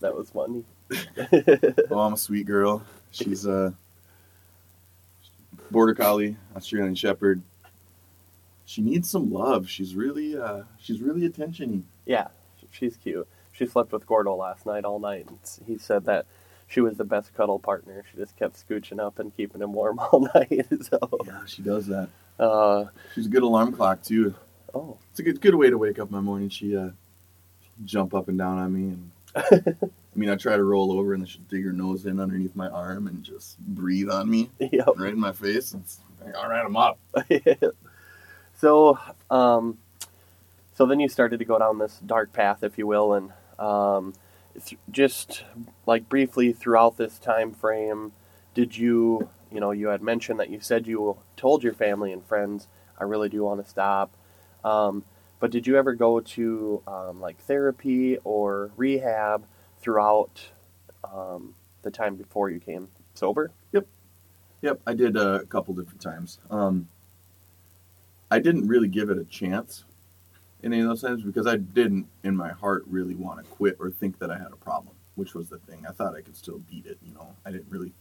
[0.00, 0.64] that was funny.
[1.90, 2.84] Oh, I'm a sweet girl.
[3.10, 3.74] She's a
[5.70, 7.42] border collie, Australian Shepherd.
[8.66, 9.68] She needs some love.
[9.68, 11.82] She's really, uh, she's really attentiony.
[12.04, 12.28] yeah,
[12.70, 13.26] she's cute.
[13.52, 15.26] She slept with Gordo last night all night.
[15.28, 16.26] And he said that
[16.66, 18.04] she was the best cuddle partner.
[18.10, 20.66] She just kept scooching up and keeping him warm all night.
[20.82, 22.08] So, Yeah, she does that.
[22.38, 24.34] uh, She's a good alarm clock too.
[24.74, 26.48] oh, It's a good, good way to wake up my morning.
[26.50, 26.90] She, uh,
[27.84, 29.10] jump up and down on me, and
[29.76, 32.56] I mean, I try to roll over, and then she'll dig her nose in underneath
[32.56, 34.88] my arm and just breathe on me yep.
[34.96, 35.74] right in my face.
[35.74, 36.98] It's like, all right, I'm up.
[38.56, 38.98] so,
[39.30, 39.78] um,
[40.74, 44.12] so then you started to go down this dark path, if you will, and um,
[44.54, 45.44] th- just
[45.86, 48.12] like briefly throughout this time frame,
[48.54, 52.24] did you, you know, you had mentioned that you said you told your family and
[52.24, 54.16] friends, I really do want to stop.
[54.64, 55.04] Um,
[55.38, 59.44] but did you ever go to um, like therapy or rehab
[59.80, 60.50] throughout
[61.04, 63.50] um, the time before you came sober?
[63.72, 63.86] Yep,
[64.62, 66.38] Yep, I did a couple different times.
[66.50, 66.88] Um,
[68.30, 69.84] I didn't really give it a chance
[70.62, 73.76] in any of those times because I didn't, in my heart, really want to quit
[73.78, 75.84] or think that I had a problem, which was the thing.
[75.88, 76.98] I thought I could still beat it.
[77.06, 77.92] You know, I didn't really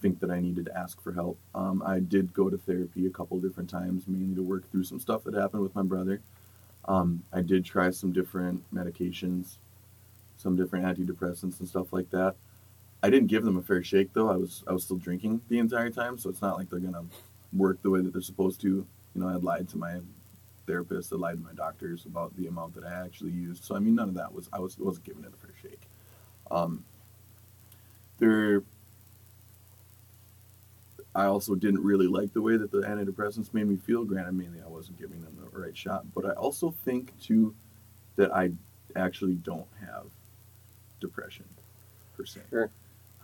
[0.00, 1.38] think that I needed to ask for help.
[1.54, 5.00] Um, I did go to therapy a couple different times, mainly to work through some
[5.00, 6.20] stuff that happened with my brother.
[6.86, 9.56] Um, I did try some different medications,
[10.36, 12.36] some different antidepressants and stuff like that.
[13.02, 14.28] I didn't give them a fair shake though.
[14.28, 17.04] I was I was still drinking the entire time, so it's not like they're gonna
[17.52, 18.86] work the way that they're supposed to.
[19.16, 20.00] You know, I had lied to my
[20.66, 23.64] therapist, I lied to my doctors about the amount that I actually used.
[23.64, 25.80] So I mean, none of that was I was wasn't giving it a fair shake.
[26.50, 26.84] Um,
[28.18, 28.62] there,
[31.14, 34.04] I also didn't really like the way that the antidepressants made me feel.
[34.04, 37.54] Granted, mainly I wasn't giving them the right shot, but I also think too
[38.16, 38.50] that I
[38.96, 40.04] actually don't have
[41.00, 41.46] depression
[42.18, 42.42] per se.
[42.50, 42.70] Sure.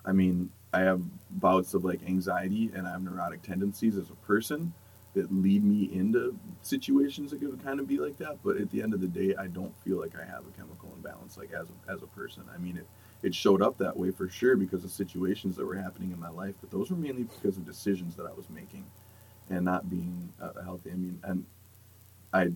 [0.07, 1.02] I mean, I have
[1.33, 4.72] bouts of like anxiety and I have neurotic tendencies as a person
[5.14, 8.38] that lead me into situations that could kind of be like that.
[8.42, 10.90] But at the end of the day, I don't feel like I have a chemical
[10.96, 12.44] imbalance like as a, as a person.
[12.55, 12.87] I mean, it,
[13.22, 16.31] it showed up that way for sure because of situations that were happening in my
[16.31, 18.85] life, but those were mainly because of decisions that I was making
[19.51, 20.90] and not being uh, healthy.
[20.90, 21.44] I mean, and
[22.33, 22.53] I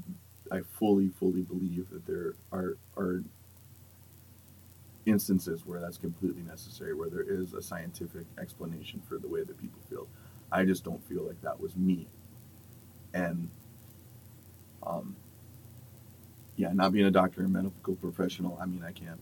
[0.51, 3.23] I fully, fully believe that there are are
[5.07, 9.59] instances where that's completely necessary, where there is a scientific explanation for the way that
[9.61, 10.09] people feel.
[10.51, 12.07] I just don't feel like that was me.
[13.17, 13.49] And
[14.87, 15.17] um,
[16.57, 19.21] yeah, not being a doctor and medical professional, I mean, I can't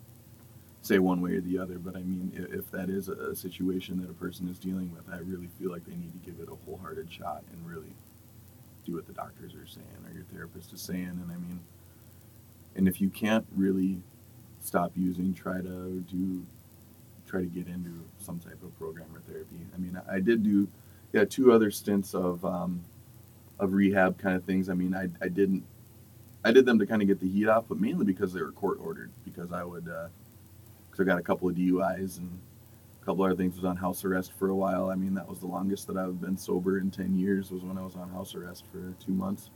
[0.83, 4.11] say one way or the other, but I mean, if that is a, situation that
[4.11, 6.57] a person is dealing with, I really feel like they need to give it a
[6.67, 7.95] wholehearted shot and really
[8.85, 11.07] do what the doctors are saying or your therapist is saying.
[11.23, 11.61] And I mean,
[12.75, 13.99] and if you can't really
[14.61, 16.45] stop using, try to do,
[17.27, 19.57] try to get into some type of program or therapy.
[19.75, 20.69] I mean, I, I did do,
[21.13, 22.85] yeah, two other stints of, um,
[23.59, 24.69] of rehab kind of things.
[24.69, 25.65] I mean, I, I didn't,
[26.45, 28.53] I did them to kind of get the heat off, but mainly because they were
[28.53, 29.11] court ordered.
[29.25, 30.09] Because I would, uh,
[30.91, 32.39] because I got a couple of DUIs and
[33.03, 33.57] a couple other things.
[33.57, 34.91] Was on house arrest for a while.
[34.91, 37.51] I mean, that was the longest that I've been sober in ten years.
[37.51, 39.51] Was when I was on house arrest for two months.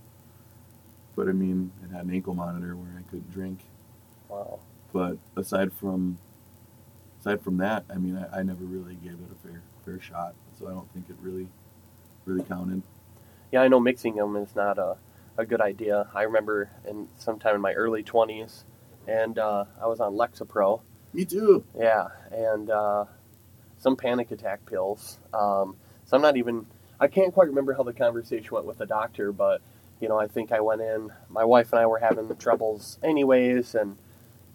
[1.14, 3.64] But I mean, it had an ankle monitor where I couldn't drink.
[4.28, 4.61] Wow.
[4.92, 6.18] But aside from,
[7.20, 10.34] aside from that, I mean, I, I never really gave it a fair fair shot.
[10.58, 11.48] So I don't think it really,
[12.24, 12.82] really counted.
[13.50, 14.96] Yeah, I know mixing them is not a,
[15.37, 16.08] a good idea.
[16.14, 18.64] I remember in sometime in my early 20s,
[19.06, 20.80] and uh, I was on Lexapro.
[21.12, 21.64] Me too.
[21.76, 23.06] Yeah, and uh,
[23.78, 25.18] some panic attack pills.
[25.32, 26.66] Um, so I'm not even.
[27.00, 29.62] I can't quite remember how the conversation went with the doctor, but
[30.00, 31.11] you know, I think I went in.
[31.28, 33.96] My wife and I were having troubles, anyways, and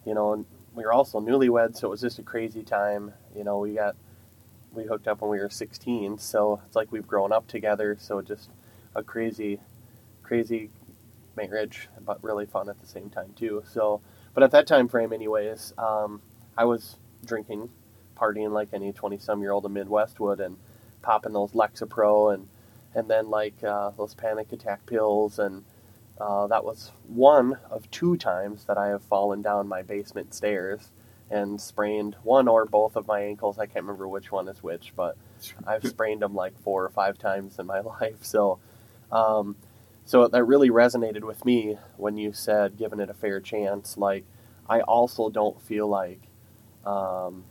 [0.06, 3.14] you know, we were also newlyweds, so it was just a crazy time.
[3.36, 3.96] You know, we got
[4.74, 7.98] we hooked up when we were 16, so it's like we've grown up together.
[8.00, 8.50] So just
[8.96, 9.60] a crazy,
[10.22, 10.70] crazy
[11.36, 13.64] marriage, but really fun at the same time too.
[13.68, 14.02] So,
[14.34, 16.22] but at that time frame, anyways, um,
[16.58, 17.70] I was drinking,
[18.16, 20.58] partying like any 20 some year old in Midwest would, and
[21.02, 22.48] popping those Lexapro and
[22.96, 25.64] and then like uh, those panic attack pills, and
[26.20, 30.92] uh, that was one of two times that I have fallen down my basement stairs
[31.32, 33.58] and sprained one or both of my ankles.
[33.58, 35.18] I can't remember which one is which, but
[35.68, 38.24] I've sprained them like four or five times in my life.
[38.24, 38.60] So,
[39.14, 39.56] um,
[40.06, 43.98] so that really resonated with me when you said giving it a fair chance.
[43.98, 44.26] Like,
[44.68, 46.22] I also don't feel like
[46.86, 47.46] um,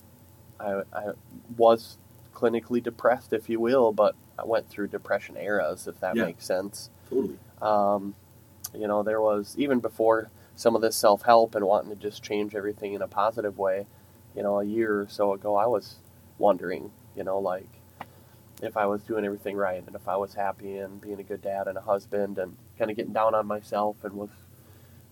[0.60, 1.12] I, I
[1.56, 1.98] was
[2.34, 6.24] clinically depressed, if you will, but I went through depression eras, if that Yeah.
[6.24, 6.90] makes sense.
[7.08, 7.38] Totally.
[7.60, 8.14] Um,
[8.74, 12.22] you know, there was even before some of this self help and wanting to just
[12.22, 13.86] change everything in a positive way.
[14.34, 15.96] You know, a year or so ago, I was
[16.38, 17.68] wondering, you know, like
[18.62, 21.42] if I was doing everything right and if I was happy and being a good
[21.42, 24.30] dad and a husband and kind of getting down on myself and was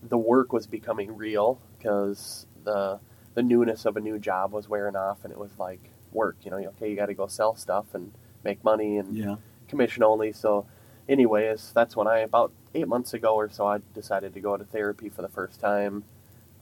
[0.01, 2.99] the work was becoming real because the
[3.33, 6.37] the newness of a new job was wearing off and it was like work.
[6.43, 8.11] You know, okay, you got to go sell stuff and
[8.43, 9.35] make money and Yeah.
[9.67, 10.33] commission only.
[10.33, 10.65] So,
[11.07, 14.63] anyways, that's when I about eight months ago or so I decided to go to
[14.63, 16.03] therapy for the first time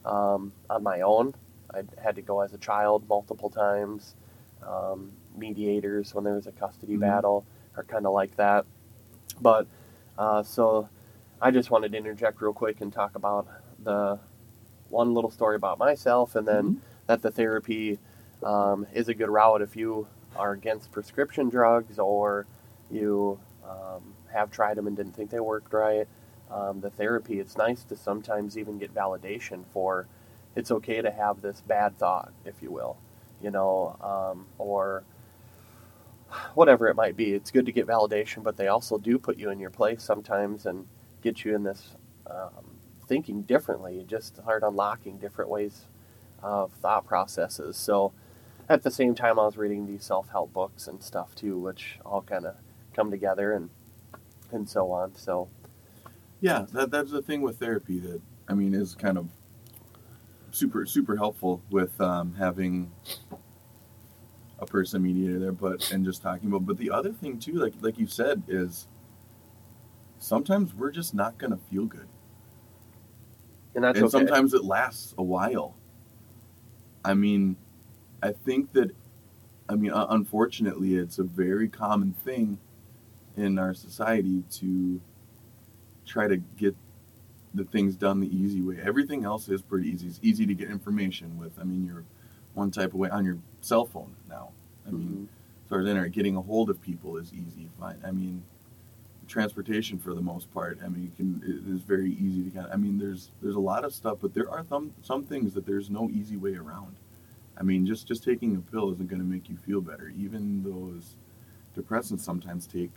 [0.04, 1.34] um, on my own.
[1.72, 4.14] I had to go as a child multiple times.
[4.66, 7.00] Um, mediators when there was a custody Mhm.
[7.00, 7.44] battle
[7.76, 8.66] are kind of like that.
[9.40, 9.66] But
[10.18, 10.88] uh, so
[11.40, 13.48] I just wanted to interject real quick and talk about
[13.82, 14.18] the
[14.90, 16.76] one little story about myself, and then Mhm.
[17.06, 17.98] that the therapy
[18.42, 22.46] um, is a good route if you are against prescription drugs or
[22.90, 26.08] you um, have tried them and didn't think they worked right.
[26.50, 30.06] Um, the therapy, it's nice to sometimes even get validation for
[30.56, 32.96] it's okay to have this bad thought, if you will,
[33.40, 35.04] you know, um, or
[36.54, 37.32] whatever it might be.
[37.32, 40.66] It's good to get validation, but they also do put you in your place sometimes
[40.66, 40.86] and
[41.22, 45.86] get you in this um, thinking differently, just start unlocking different ways
[46.42, 47.76] of thought processes.
[47.76, 48.12] So
[48.68, 51.98] at the same time, I was reading these self help books and stuff too, which
[52.06, 52.54] all kind of
[52.94, 53.70] come together and
[54.52, 55.14] and so on.
[55.16, 55.48] So
[56.40, 59.28] Yeah, that, that's the thing with therapy that I mean is kind of
[60.52, 62.92] super super helpful with um, having
[64.60, 66.66] a person mediator there, but and just talking about.
[66.66, 68.86] But the other thing too, like like you said, is
[70.18, 72.08] sometimes we're just not gonna feel good,
[73.74, 74.10] and that's and okay.
[74.10, 75.74] sometimes it lasts a while.
[77.04, 77.56] I mean,
[78.22, 78.90] I think that,
[79.68, 82.58] I mean, uh, unfortunately, it's a very common thing
[83.36, 85.00] in our society to
[86.04, 86.76] try to get
[87.54, 88.78] the things done the easy way.
[88.82, 90.08] Everything else is pretty easy.
[90.08, 91.58] It's easy to get information with.
[91.58, 92.04] I mean, you're
[92.54, 94.50] one type of way on your cell phone now.
[94.86, 95.24] I mean, Mhm.
[95.64, 97.68] as far as internet, getting a hold of people is easy.
[97.78, 98.00] Fine.
[98.04, 98.42] I mean,
[99.26, 100.78] transportation for the most part.
[100.82, 102.66] I mean, you can it is very easy to kind.
[102.66, 105.54] Of, I mean, there's there's a lot of stuff, but there are some some things
[105.54, 106.96] that there's no easy way around.
[107.56, 110.08] I mean, just just taking a pill isn't going to make you feel better.
[110.08, 111.14] Even those
[111.76, 112.90] depressants sometimes take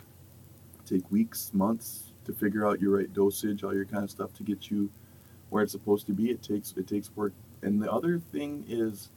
[0.84, 4.42] take weeks, months, to figure out your right dosage, all your kind of stuff to
[4.42, 4.90] get you
[5.50, 6.30] where it's supposed to be.
[6.30, 7.32] It takes it takes work.
[7.62, 9.10] And the other thing is,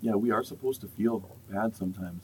[0.00, 2.22] yeah, we are supposed to feel bad sometimes.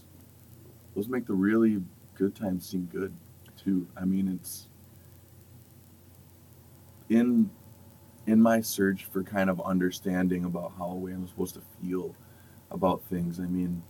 [0.94, 1.82] Those make the really
[2.14, 3.12] good times seem good
[3.56, 3.86] too.
[3.96, 4.68] I mean, it's
[7.08, 7.50] in
[8.26, 12.14] in my search for kind of understanding about how a way I'm supposed to feel
[12.70, 13.38] about things.
[13.38, 13.82] I mean,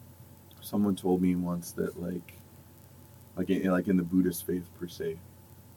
[0.61, 2.35] someone told me once that like
[3.37, 5.16] like in, like in the Buddhist faith per se,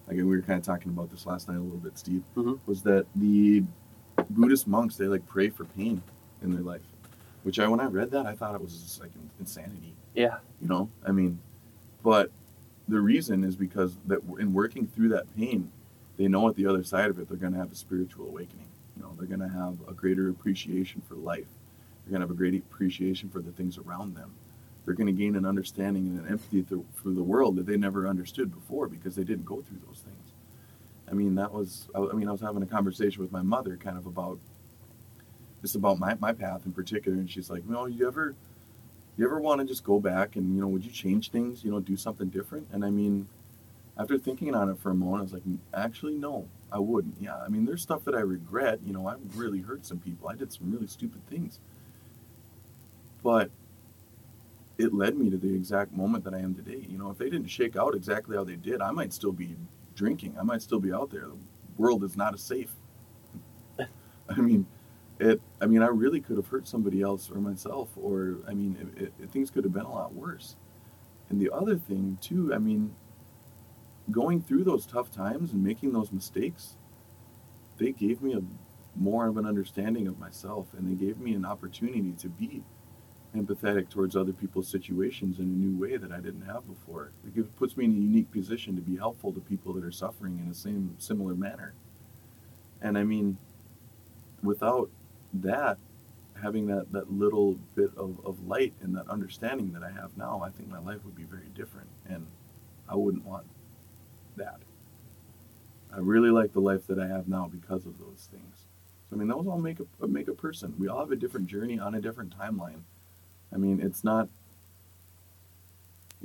[0.08, 2.60] like we were kind of talking about this last night a little bit, Steve, Mhm.
[2.65, 3.63] was that the
[4.32, 6.02] Buddhist monks they like pray for pain
[6.41, 6.82] in their life,
[7.47, 9.93] which I when I read that I thought it was just like insanity.
[10.13, 10.39] Yeah.
[10.62, 11.39] You know, I mean,
[12.03, 12.29] but
[12.89, 15.71] the reason is because that in working through that pain,
[16.17, 18.67] they know at the other side of it they're going to have a spiritual awakening.
[18.97, 21.47] You know, they're going to have a greater appreciation for life.
[22.03, 24.33] They're going to have a great appreciation for the things around them.
[24.83, 27.77] They're going to gain an understanding and an empathy through, for the world that they
[27.77, 30.33] never understood before because they didn't go through those things.
[31.10, 33.77] I mean, that was, I I mean, I was having a conversation with my mother
[33.77, 34.38] kind of about,
[35.67, 37.17] just about my, my path in particular.
[37.17, 38.36] And she's like, you you ever,
[39.17, 41.71] you ever want to just go back and, you know, would you change things, you
[41.71, 42.67] know, do something different?
[42.71, 43.27] And I mean,
[43.97, 47.15] after thinking on it for a moment, I was like, actually, no, I wouldn't.
[47.19, 48.80] Yeah, I mean, there's stuff that I regret.
[48.86, 50.30] You know, I really hurt some people.
[50.30, 51.60] I did some really stupid things.
[53.21, 53.51] But
[54.77, 56.86] it led me to the exact moment that I am today.
[56.88, 59.58] You know, if they didn't shake out exactly how they did, I might still be
[59.95, 60.38] drinking.
[60.39, 61.25] I might still be out there.
[61.25, 61.36] The
[61.75, 62.71] world is not as safe.
[64.30, 64.65] I mean,
[65.19, 65.41] it.
[65.62, 69.13] I mean, I really could have hurt somebody else or myself, or I mean, it,
[69.21, 70.56] it, things could have been a lot worse.
[71.30, 72.95] And the other thing too, I mean,
[74.12, 76.77] going through those tough times and making those mistakes,
[77.77, 78.41] they gave me a
[78.95, 82.63] more of an understanding of myself, and they gave me an opportunity to be
[83.36, 87.12] empathetic towards other people's situations in a new way that I didn't have before.
[87.36, 90.39] It puts me in a unique position to be helpful to people that are suffering
[90.39, 91.73] in the same similar manner.
[92.82, 93.38] And I mean,
[94.41, 94.89] without
[95.36, 95.78] that,
[96.42, 100.42] having that, that little bit of, of light and that understanding that I have now,
[100.46, 101.88] I think my life would be very different.
[102.08, 102.28] And
[102.88, 103.46] I wouldn't want
[104.36, 104.60] that.
[105.94, 108.66] I really like the life that I have now because of those things.
[109.10, 110.74] So I mean, those all make a make a person.
[110.78, 112.82] We all have a different journey on a different timeline.
[113.54, 114.28] I mean, it's not.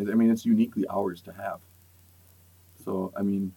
[0.01, 1.61] I mean, it's uniquely ours to have.
[2.85, 3.53] So I mean,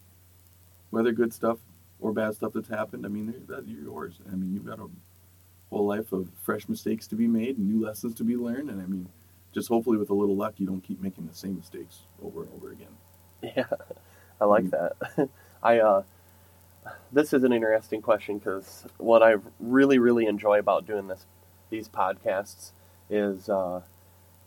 [0.91, 1.57] whether good stuff
[1.99, 4.19] or bad stuff that's happened, I mean, that you're yours.
[4.31, 4.87] I mean, you've got a
[5.69, 8.81] whole life of fresh mistakes to be made and new lessons to be learned, and
[8.81, 9.09] I mean,
[9.53, 12.51] just hopefully with a little luck, you don't keep making the same mistakes over and
[12.53, 12.87] over again.
[13.55, 13.65] Yeah,
[14.41, 14.93] I like that.
[15.63, 16.03] I uh,
[17.11, 21.25] this is an interesting question because what I really, really enjoy about doing this,
[21.69, 22.71] these podcasts,
[23.09, 23.81] is uh,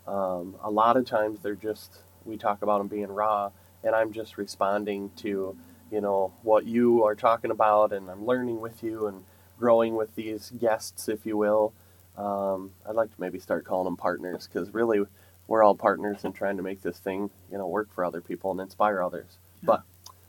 [0.07, 3.51] um, a lot of times they're just we talk about them being raw,
[3.83, 5.55] and I'm just responding to
[5.91, 9.23] you know what you are talking about, and I'm learning with you and
[9.59, 11.73] growing with these guests, if you will.
[12.17, 15.01] Um, I'd like to maybe start calling them partners because really
[15.47, 18.51] we're all partners in trying to make this thing you know work for other people
[18.51, 19.37] and inspire others.
[19.61, 19.67] Yeah.
[19.67, 19.83] But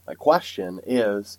[0.07, 1.39] my question is,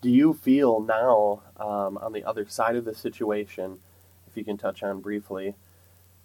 [0.00, 3.78] do you feel now um, on the other side of the situation,
[4.26, 5.54] if you can touch on briefly,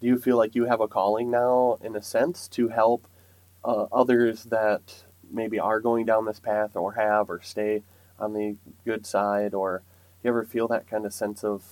[0.01, 3.07] do you feel like you have a calling now, in a sense, to help
[3.63, 7.83] uh, others that maybe are going down this path or have or stay
[8.19, 9.83] on the good side, or
[10.23, 11.63] you ever feel that kind of sense of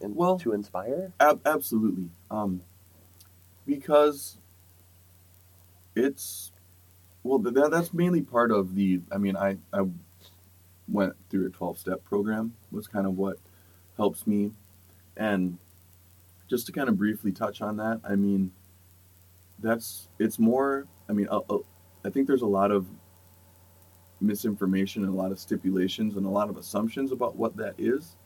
[0.00, 1.12] in, Well- to inspire?
[1.20, 2.10] Ab- absolutely.
[2.30, 2.62] Um,
[3.66, 4.38] because
[5.94, 6.52] it's
[7.22, 9.00] well, th- that that's mainly part of the.
[9.10, 9.86] I mean, I I
[10.88, 12.54] went through a twelve step program.
[12.70, 13.38] Was kind of what
[13.96, 14.50] helps me,
[15.16, 15.56] and
[16.50, 18.00] just to kind of briefly touch on that.
[18.04, 18.52] I mean,
[19.60, 20.86] that's it's more.
[21.08, 21.58] I mean, uh, uh,
[22.04, 22.86] I think there's a lot of
[24.26, 28.16] misinformation and a lot of stipulations and a lot of assumptions about what that is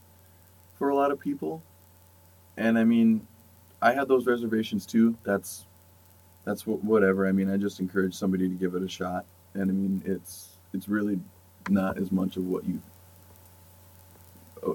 [0.77, 1.63] for a lot of people.
[2.57, 3.27] And I mean,
[3.83, 5.17] I had those reservations too.
[5.25, 5.67] That's
[6.45, 7.27] that's wh- whatever.
[7.27, 9.27] I mean, I just encourage somebody to give it a shot.
[9.55, 11.21] And I mean, it's it's really
[11.69, 12.81] not as much of what you.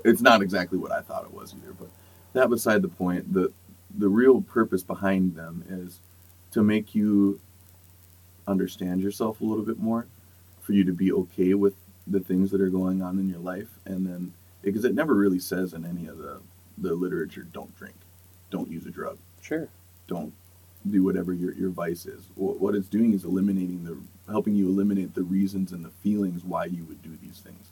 [0.06, 1.74] It's not exactly what I thought it was either.
[1.74, 1.90] But
[2.34, 3.34] that beside the point.
[3.34, 3.52] The
[3.96, 6.00] the real purpose behind them is
[6.52, 7.40] to make you
[8.48, 10.08] understand yourself a little bit more,
[10.64, 11.76] for you to be okay with
[12.08, 15.40] the things that are going on in your life, and then because it never really
[15.40, 16.42] says in any of the
[16.80, 17.96] the literature, don't drink,
[18.50, 19.70] don't use a drug, Sure.
[20.08, 20.34] don't
[20.90, 22.24] do whatever your, your vice is.
[22.36, 23.98] Wh- What it's doing is eliminating the,
[24.32, 27.68] helping you eliminate the reasons and the feelings why you would do these things.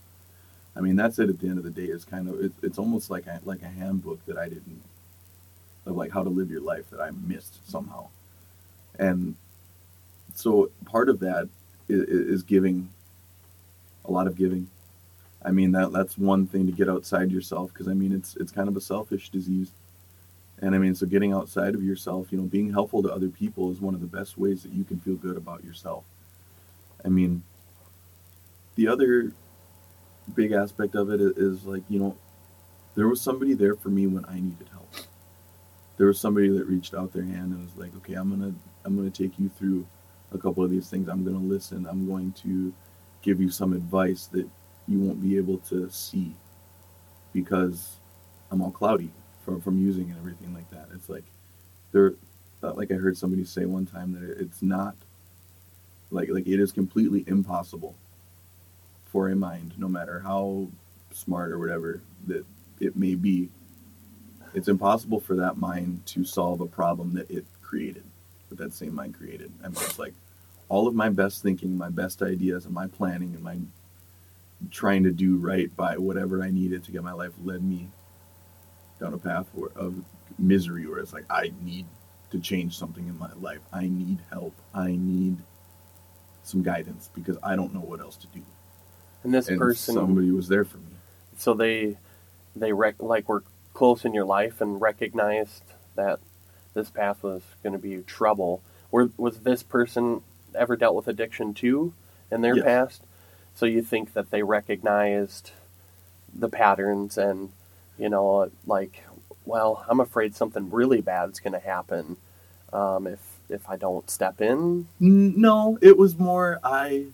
[0.76, 1.30] I mean, that's it.
[1.30, 3.64] At the end of the day, it's kind of it's, it's almost like a, like
[3.64, 4.82] a handbook that I didn't
[5.86, 8.08] of like how to live your life that I missed somehow,
[9.00, 9.36] and
[10.36, 11.50] so part of that
[11.92, 12.90] is, giving
[14.06, 14.70] a lot of giving.
[15.44, 18.52] I mean that that's one thing to get outside yourself because I mean it's it's
[18.52, 19.72] kind of a selfish disease.
[20.60, 23.72] And I mean so getting outside of yourself, you know, being helpful to other people
[23.72, 26.04] is one of the best ways that you can feel good about yourself.
[27.04, 27.44] I mean
[28.76, 29.34] the other
[30.34, 32.18] big aspect of it is, like, you know,
[32.96, 34.94] there was somebody there for me when I needed help.
[35.98, 39.12] There was somebody that reached out their hand and was like, "Okay, I'm to I'm
[39.12, 39.86] to take you through
[40.32, 41.08] a couple of these things.
[41.08, 41.86] I'm going to listen.
[41.88, 42.74] I'm going to
[43.22, 44.48] give you some advice that
[44.88, 46.36] you won't be able to see
[47.34, 47.98] because
[48.50, 49.12] I'm all cloudy
[49.46, 50.88] from, from using and everything like that.
[50.94, 51.24] It's like
[51.92, 52.16] there,
[52.64, 54.96] uh, like I heard somebody say one time that it's not
[56.12, 57.96] like like it is completely impossible
[59.06, 60.68] for a mind, no matter how
[61.12, 62.46] smart or whatever that
[62.80, 63.50] it may be,
[64.54, 68.04] it's impossible for that mind to solve a problem that it created,
[68.52, 69.52] that that same mind created.
[69.64, 70.14] I mean, it's like
[70.68, 73.58] all of my best thinking, my best ideas, and my planning, and my
[74.70, 77.88] trying to do right by whatever I needed to get my life led me
[79.00, 79.96] down a path of
[80.38, 81.86] misery where it's like I need
[82.30, 83.62] to change something in my life.
[83.74, 84.54] I need help.
[84.74, 85.38] I need
[86.44, 88.42] some guidance because I don't know what else to do.
[89.24, 90.94] And this and person, somebody was there for me.
[91.38, 91.98] so they
[92.56, 93.44] they rec- like were
[93.74, 95.64] close in your life and recognized
[95.96, 96.20] that
[96.74, 98.62] this path was going to be trouble.
[98.92, 100.22] Were was this person
[100.56, 101.94] ever dealt with addiction too
[102.32, 102.66] in their Yes.
[102.66, 103.04] past?
[103.56, 105.52] So you think that they recognized
[106.34, 107.52] the patterns and
[107.98, 109.04] you know like
[109.46, 112.16] well i'm afraid something really bad's going to happen
[112.72, 113.20] um, if
[113.50, 117.08] if i don't step in No, it was more I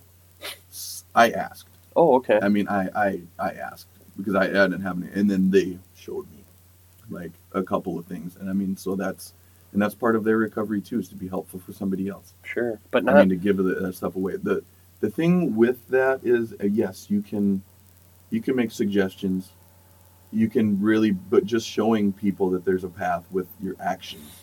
[1.15, 1.69] I asked.
[1.95, 3.87] oh okay I mean, I I I asked
[4.17, 6.43] because I, I didn't have any, and then they showed me
[7.09, 9.33] like a couple of things, and I mean, so that's
[9.73, 12.33] and that's part of their recovery too, is to be helpful for somebody else.
[12.43, 14.37] sure but not I mean, to give that stuff away.
[14.37, 14.63] the
[14.99, 17.61] The thing with that is, uh, yes, you can
[18.29, 19.51] you can make suggestions.
[20.31, 24.41] You can really, but just showing people that there's a path with your actions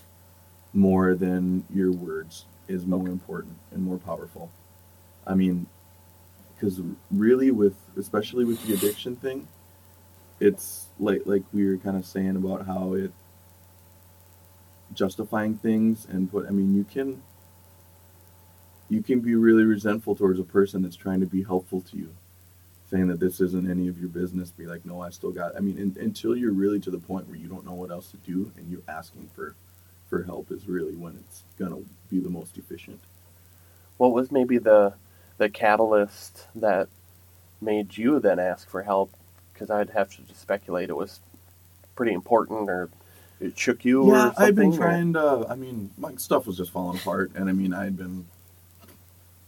[0.73, 4.51] more than your words is more important and more powerful.
[5.27, 5.67] I mean,
[6.55, 9.47] because really, with especially with the addiction thing,
[10.41, 13.13] it's like like we were kind of saying about how it
[14.95, 16.47] justifying things and put.
[16.47, 17.23] I mean, you can
[18.89, 22.15] you can be really resentful towards a person that's trying to be helpful to you
[22.91, 25.61] saying that this isn't any of your business be like no i still got i
[25.61, 28.17] mean in, until you're really to the point where you don't know what else to
[28.19, 29.55] do and you're asking for
[30.09, 31.79] for help is really when it's gonna
[32.11, 33.01] be the most efficient
[33.97, 34.93] what was maybe the
[35.39, 36.89] the catalyst that
[37.61, 39.11] made you then ask for help
[39.53, 41.21] because i'd have to just speculate it was
[41.97, 42.91] pretty important or
[43.41, 46.57] it shook you or yeah i've been or- trying to i mean my stuff was
[46.57, 48.25] just falling apart and i mean i had been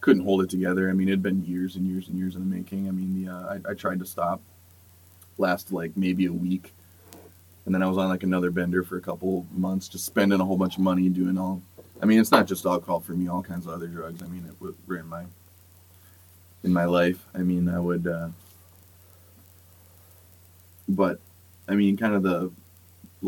[0.00, 0.88] couldn't hold it together.
[0.88, 2.86] I mean it'd been years and years and years in the making.
[2.86, 4.40] I mean the uh, I, I tried to stop
[5.36, 6.72] last like maybe a week
[7.64, 10.44] and then i was on like another bender for a couple months just spending a
[10.44, 11.60] whole bunch of money doing all
[12.00, 14.22] i mean it's not just alcohol for me all kinds of other drugs.
[14.22, 15.24] I mean it were in my
[16.62, 17.26] in my life.
[17.34, 18.28] I mean i would uh
[20.88, 21.18] but
[21.68, 22.50] i mean kind of the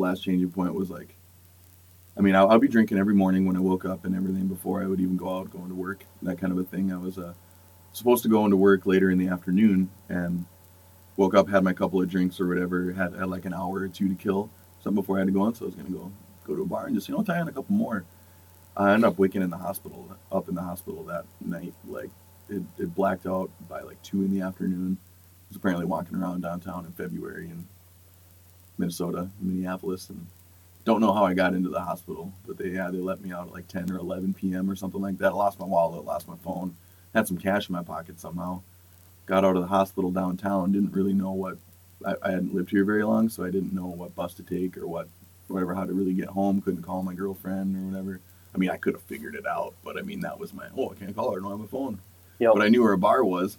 [0.01, 1.15] last changing point was like
[2.19, 4.83] I mean, I'll, I'll be drinking every morning when I woke up and everything before
[4.83, 6.93] I would even go out going to work, that kind of a thing.
[6.93, 7.33] I was uh,
[7.93, 10.45] supposed to go into work later in the afternoon and
[11.17, 13.89] woke up, had my couple of drinks or whatever, had, had like an hour or
[13.89, 14.51] two to kill,
[14.83, 15.55] something before I had to go on.
[15.55, 16.13] So I was going to go
[16.45, 18.05] go to a bar and just, you know, tie in a couple more.
[18.77, 21.75] I ended up waking in the hospital, up in the hospital that night.
[21.87, 22.11] Like,
[22.49, 24.97] it, it blacked out by like 2 in the afternoon.
[25.01, 27.69] I was apparently walking around downtown in February in
[28.79, 30.27] Minnesota, Minneapolis, and
[30.85, 33.49] don't know how I got into the hospital, but they yeah they let me out
[33.49, 34.71] at like 10 or 11 p.m.
[34.71, 35.33] or something like that.
[35.33, 36.77] I lost my wallet, lost my phone,
[37.15, 38.63] had some cash in my pocket somehow.
[39.27, 41.59] Got out of the hospital downtown, didn't really know what
[42.07, 44.79] I, I hadn't lived here very long, so I didn't know what bus to take
[44.79, 45.09] or what
[45.49, 46.63] whatever how to really get home.
[46.63, 48.21] Couldn't call my girlfriend or whatever.
[48.55, 50.91] I mean, I could have figured it out, but I mean that was my oh
[50.91, 51.99] I can't call her, I don't have my phone.
[52.39, 52.53] Yep.
[52.55, 53.59] But I knew where a bar was.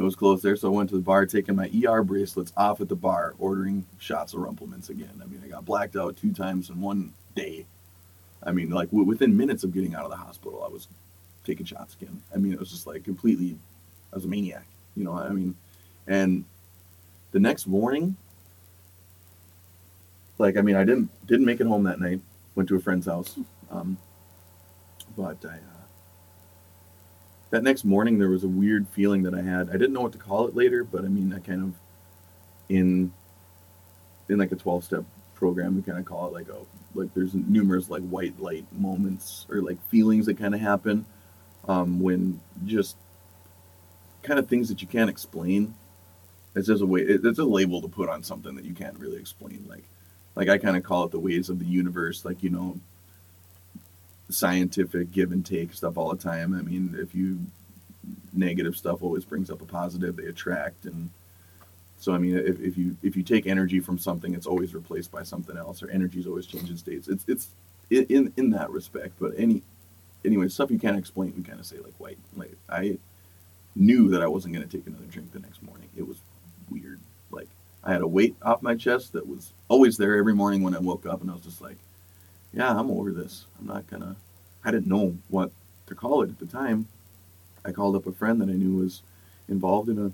[0.00, 2.80] It was close there, so I went to the bar, taking my ER bracelets off
[2.80, 5.20] at the bar, ordering shots of Rumple Minze again.
[5.22, 7.66] I mean, I got blacked out two times in one day.
[8.42, 10.88] I mean, like w- within minutes of getting out of the hospital, I was
[11.44, 12.22] taking shots again.
[12.34, 13.58] I mean, it was just like completely,
[14.10, 14.64] I was a maniac,
[14.96, 15.12] you know.
[15.12, 15.54] I mean,
[16.06, 16.46] and
[17.32, 18.16] the next morning,
[20.38, 22.22] like, I mean, I didn't didn't make it home that night.
[22.54, 23.38] Went to a friend's house,
[23.70, 23.98] um,
[25.14, 25.56] but I.
[25.56, 25.79] Uh,
[27.50, 29.68] that next morning there was a weird feeling that I had.
[29.68, 31.74] I didn't know what to call it later, but I mean, I kind of
[32.68, 33.12] in
[34.28, 36.58] in like a twelve step program, we kind of call it like a
[36.94, 41.04] like there's numerous like white light moments or like feelings that kind of happen
[41.68, 42.96] um, when just
[44.22, 45.74] kind of things that you can't explain.
[46.54, 47.02] It's just a way.
[47.02, 49.64] It's a label to put on something that you can't really explain.
[49.68, 49.84] Like,
[50.34, 52.24] like I kind of call it the ways of the universe.
[52.24, 52.78] Like you know,
[54.30, 56.54] scientific give and take stuff all the time.
[56.54, 57.38] I mean, if you
[58.32, 61.10] negative stuff always brings up a positive, they attract and.
[61.98, 65.12] So I mean, if, if you if you take energy from something, it's always replaced
[65.12, 67.08] by something else, or energy is always changing states.
[67.08, 67.48] It's it's
[67.90, 69.16] in in, that respect.
[69.20, 69.62] But any
[70.24, 72.16] anyway, stuff you can't explain, we kind of say like white.
[72.34, 72.98] Like I
[73.76, 75.88] knew that I wasn't going to take another drink the next morning.
[75.96, 76.18] It was
[76.70, 77.00] weird.
[77.30, 77.48] Like
[77.84, 80.78] I had a weight off my chest that was always there every morning when I
[80.78, 81.76] woke up, and I was just like,
[82.52, 83.46] "Yeah, I'm over this.
[83.58, 84.16] I'm not gonna."
[84.64, 85.52] I didn't know what
[85.86, 86.86] to call it at the time.
[87.64, 89.02] I called up a friend that I knew was
[89.48, 90.12] involved in a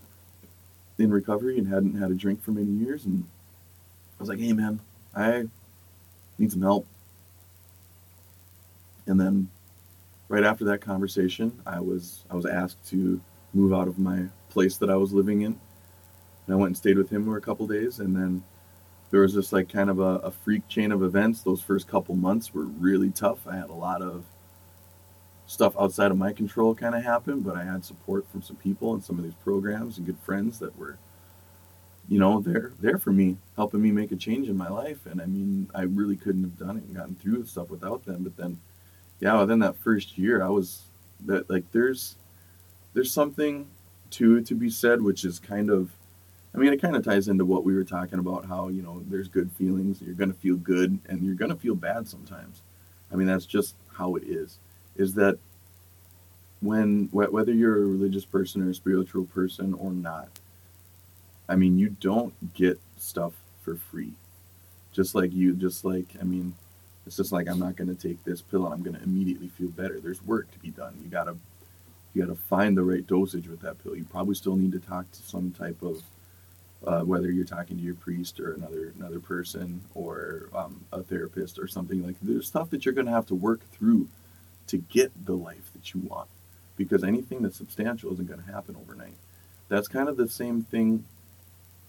[1.03, 3.25] in recovery and hadn't had a drink for many years, and
[4.19, 4.81] I was like, "Hey, man,
[5.15, 5.49] I
[6.39, 6.87] need some help."
[9.07, 9.49] And then
[10.29, 13.21] right after that conversation, I was I was asked to
[13.55, 15.59] move out of my place that I was living in,
[16.47, 18.43] and I went and stayed with him for a couple days, and then
[19.11, 21.43] there was just like kind of a, a freak chain of events.
[21.43, 23.47] Those first couple months were really tough.
[23.47, 24.25] I had a lot of
[25.47, 28.95] stuff outside of my control kind of happen, but I had support from some people
[28.95, 30.99] and some of these programs and good friends that were,
[32.09, 35.07] you know, there there for me, helping me make a change in my life.
[35.07, 38.05] And I mean, I really couldn't have done it and gotten through the stuff without
[38.05, 38.25] them.
[38.25, 38.59] But then,
[39.21, 40.83] yeah, within that first year, I was
[41.27, 42.17] that like there's
[42.93, 43.67] there's something
[44.11, 45.91] to to be said, which is kind of.
[46.57, 48.47] I mean, it kind of ties into what we were talking about.
[48.47, 50.01] How you know, there's good feelings.
[50.01, 52.63] You're gonna feel good, and you're gonna feel bad sometimes.
[53.13, 54.59] I mean, that's just how it is
[54.97, 55.39] is that
[56.61, 60.29] when wh- whether you're a religious person or a spiritual person or not
[61.49, 64.13] i mean you don't get stuff for free
[64.93, 66.55] just like you just like i mean
[67.07, 69.49] it's just like i'm not going to take this pill and i'm going to immediately
[69.49, 71.37] feel better there's work to be done you got to
[72.15, 74.81] you got to find the right dosage with that pill you probably still need to
[74.81, 76.03] talk to some type of
[76.85, 81.59] uh, whether you're talking to your priest or another another person or um, a therapist
[81.59, 84.09] or something like there's stuff that you're going to have to work through
[84.67, 86.29] to get the life that you want
[86.77, 89.17] because anything that's substantial isn't going to happen overnight.
[89.69, 91.05] That's kind of the same thing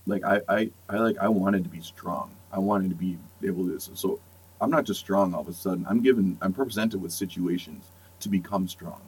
[0.05, 2.31] like I, I i like i wanted to be strong.
[2.51, 4.19] I wanted to be able to so
[4.61, 5.85] i'm not just strong all of a sudden.
[5.87, 7.85] I'm given i'm presented with situations
[8.21, 9.01] to become strong.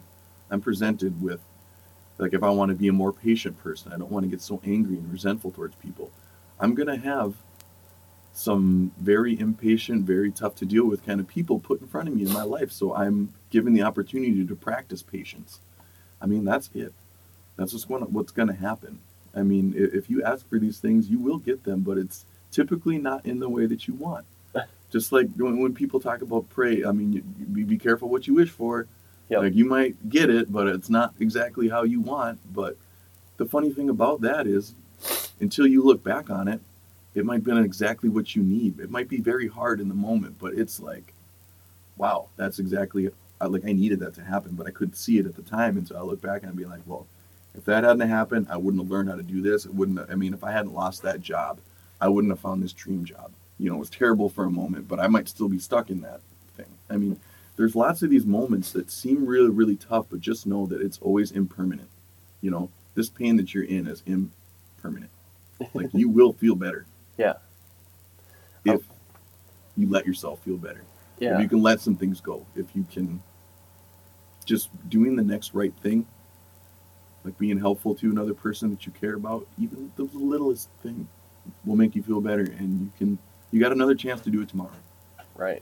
[0.51, 1.39] I'm presented with
[2.19, 4.41] like if i want to be a more patient person i don't want to get
[4.41, 6.11] so angry and resentful towards people
[6.59, 7.33] i'm going to have
[8.39, 12.15] some very impatient, very tough to deal with kind of people put in front of
[12.15, 12.71] me in my life.
[12.71, 15.59] So I'm given the opportunity to practice patience.
[16.21, 16.93] I mean, that's it.
[17.57, 18.99] That's just what, what's going to happen.
[19.35, 22.97] I mean, if you ask for these things, you will get them, but it's typically
[22.97, 24.25] not in the way that you want.
[24.91, 28.25] Just like when, people talk about pray, I mean, you, you be, be careful what
[28.25, 28.87] you wish for.
[29.29, 29.41] Yep.
[29.41, 32.39] Like you might get it, but it's not exactly how you want.
[32.53, 32.77] But
[33.37, 34.73] the funny thing about that is,
[35.39, 36.59] until you look back on it,
[37.15, 38.79] it might have been exactly what you need.
[38.79, 41.13] It might be very hard in the moment, but it's like,
[41.97, 43.09] wow, that's exactly
[43.41, 45.97] like I needed that to happen, but I couldn't see it at the time until
[45.97, 47.07] I look back and I'd be like, well,
[47.55, 49.65] if that hadn't happened, I wouldn't have learned how to do this.
[49.65, 49.97] It wouldn't.
[49.97, 51.59] Have, I mean, if I hadn't lost that job,
[52.01, 53.31] I wouldn't have found this dream job.
[53.57, 56.01] You know, it was terrible for a moment, but I might still be stuck in
[56.01, 56.21] that
[56.55, 56.67] thing.
[56.89, 57.19] I mean,
[57.59, 60.97] there's lots of these moments that seem really, really tough, but just know that it's
[60.99, 61.89] always impermanent.
[62.39, 65.11] You know, this pain that you're in is impermanent.
[65.73, 66.85] Like you will feel better.
[67.17, 67.33] Yeah.
[68.63, 68.95] If oh.
[69.75, 70.83] you let yourself feel better.
[71.17, 71.39] If Yeah.
[71.41, 72.45] you can let some things go.
[72.55, 73.21] If you can
[74.45, 76.07] just doing the next right thing,
[77.25, 81.09] like being helpful to another person that you care about, even the littlest thing
[81.65, 83.17] will make you feel better and you can
[83.51, 84.71] you got another chance to do it tomorrow.
[85.35, 85.61] Right.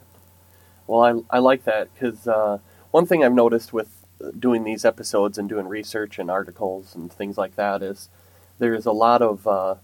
[0.87, 2.59] Well, I, I like that because uh,
[2.91, 4.05] one thing I've noticed with
[4.39, 8.09] doing these episodes and doing research and articles and things like that is
[8.57, 9.75] there's a lot of uh,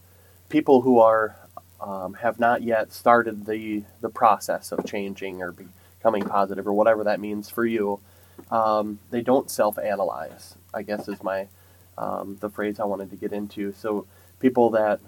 [0.49, 1.35] people who are
[1.81, 7.03] um, have not yet started the the process of changing or becoming positive or whatever
[7.03, 7.99] that means for you.
[8.49, 10.55] Um, they don't self-analyze.
[10.73, 11.47] I guess is my
[11.97, 13.73] um, the phrase I wanted to get into.
[13.73, 14.07] So
[14.39, 15.01] people that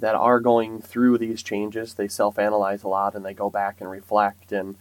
[0.00, 3.90] that are going through these changes, they self-analyze a lot and they go back and
[3.90, 4.76] reflect and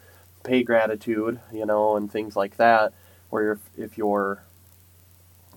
[0.48, 2.94] pay gratitude, you know, and things like that.
[3.30, 4.44] Where if, if you're,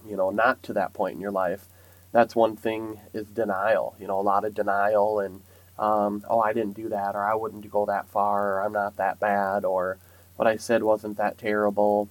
[0.07, 1.67] you know, not to that point in your life,
[2.13, 3.95] that's one thing is denial.
[4.01, 5.43] You know, a lot of denial and,
[5.79, 8.97] um, oh, I didn't do that, or I wouldn't go that far, or I'm not
[8.97, 9.99] that bad, or
[10.37, 12.11] what I said wasn't that terrible.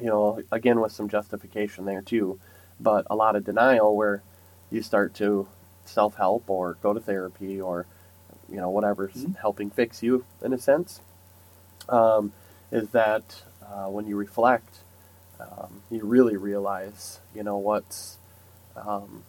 [0.00, 2.38] You know, again with some justification there too,
[2.80, 4.22] but a lot of denial where
[4.70, 5.48] you start to
[5.84, 7.86] self help or go to therapy or
[8.48, 9.36] you know whatever's Mhm.
[9.38, 11.00] helping fix you in a sense
[11.88, 12.32] um,
[12.70, 14.78] is that uh, when you reflect
[15.40, 18.18] um, you really realize you know what's
[18.76, 19.22] um,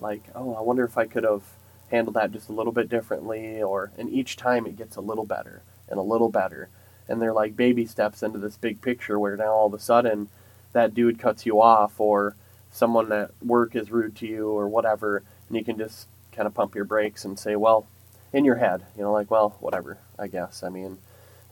[0.00, 1.42] like, oh, I wonder if I could have
[1.90, 5.24] handled that just a little bit differently, or and each time it gets a little
[5.24, 6.68] better and a little better,
[7.08, 10.28] and they're like baby steps into this big picture where now all of a sudden
[10.72, 12.36] that dude cuts you off, or
[12.70, 16.54] someone at work is rude to you, or whatever, and you can just kind of
[16.54, 17.86] pump your brakes and say, well,
[18.32, 20.62] in your head, you know, like, well, whatever, I guess.
[20.62, 20.96] I mean,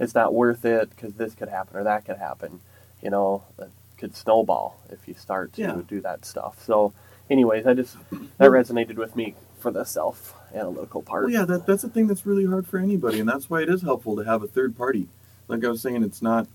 [0.01, 2.61] it's not worth it because this could happen or that could happen.
[3.03, 5.81] You know, it could snowball if you start to Yeah.
[5.87, 6.61] do that stuff.
[6.65, 6.93] So,
[7.31, 7.97] anyways, I just
[8.39, 11.25] that resonated with me for the self analytical part.
[11.25, 13.69] Well, yeah, that, that's a thing that's really hard for anybody, and that's why it
[13.69, 15.07] is helpful to have a third party.
[15.47, 16.49] Like I was saying, it's not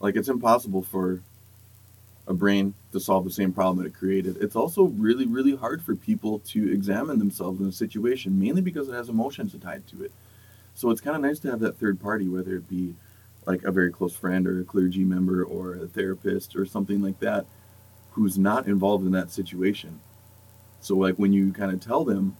[0.00, 1.20] like it's impossible for
[2.26, 4.36] a brain to solve the same problem that it created.
[4.40, 8.88] It's also really, really hard for people to examine themselves in a situation, mainly because
[8.88, 10.12] it has emotions tied to it.
[10.74, 12.94] So it's kind of nice to have that third party, whether it be
[13.46, 17.20] like a very close friend or a clergy member or a therapist or something like
[17.20, 17.46] that,
[18.12, 20.00] who's not involved in that situation.
[20.80, 22.36] So like when you kind of tell them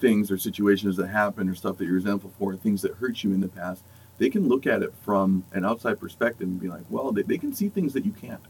[0.00, 3.32] things or situations that happen or stuff that you're resentful for, things that hurt you
[3.32, 3.82] in the past,
[4.18, 7.38] they can look at it from an outside perspective and be like, well, they, they
[7.38, 8.42] can see things that you can't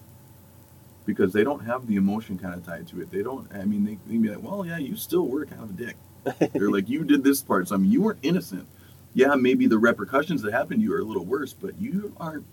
[1.04, 3.10] because they don't have the emotion kind of tied to it.
[3.10, 5.62] They don't, I mean, they, they can be like, well, yeah, you still were kind
[5.62, 6.52] of a dick.
[6.52, 7.68] They're like, you did this part.
[7.68, 8.68] So, I mean, you weren't innocent.
[9.14, 12.46] Yeah, maybe the repercussions that happened to you are a little worse, but you aren't.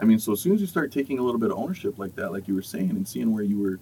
[0.00, 2.16] I mean, so as soon as you start taking a little bit of ownership like
[2.16, 3.78] that, like you were saying, and seeing where you were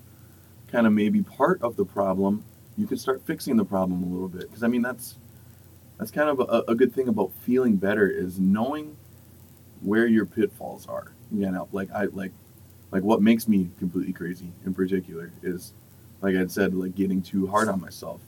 [0.70, 2.44] kind of maybe part of the problem,
[2.76, 4.42] you can start fixing the problem a little bit.
[4.42, 5.16] Because I mean, that's
[5.98, 8.96] that's kind of a, a good thing about feeling better is knowing
[9.80, 11.12] where your pitfalls are.
[11.32, 12.32] You know, like I like
[12.90, 15.72] like what makes me completely crazy in particular is
[16.20, 18.20] like I said, like getting too hard on myself,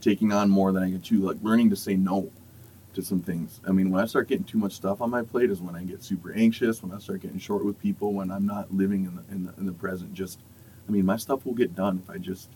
[0.00, 2.30] taking on more than I can chew, like learning to say no
[2.94, 3.60] to some things.
[3.66, 5.84] I mean, when I start getting too much stuff on my plate is when I
[5.84, 9.16] get super anxious, when I start getting short with people, when I'm not living in
[9.16, 10.12] the, in the, in the present.
[10.12, 10.40] Just,
[10.88, 12.50] I mean, my stuff will get done if I just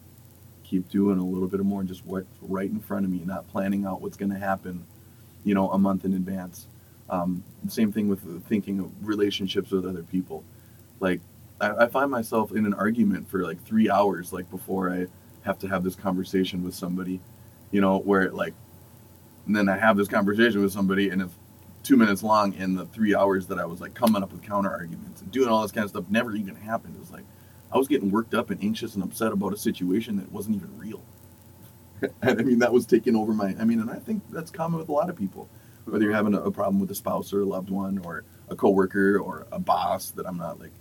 [0.63, 3.87] keep doing a little bit more just what's right in front of me, not planning
[3.87, 4.85] out what's going to happen,
[5.45, 6.67] you know, a month in advance.
[7.09, 10.45] Um, same thing with thinking of relationships with other people.
[11.01, 11.21] Like,
[11.61, 15.07] I, I find myself in an argument for like three hours, like before I
[15.43, 17.21] have to have this conversation with somebody,
[17.71, 18.55] you know, where like,
[19.47, 21.35] and then I have this conversation with somebody and it's
[21.83, 24.71] two minutes long and the three hours that I was like coming up with counter
[24.71, 26.97] arguments and doing all this kind of stuff never even happened.
[26.97, 27.25] It was like,
[27.73, 30.77] I was getting worked up and anxious and upset about a situation that wasn't even
[30.79, 31.03] real.
[32.23, 34.81] and I mean, that was taking over my, I mean, and I think that's common
[34.81, 35.49] with a lot of people,
[35.85, 38.57] whether you're having a, a problem with a spouse or a loved one or a
[38.57, 40.73] coworker or a boss that I'm not like,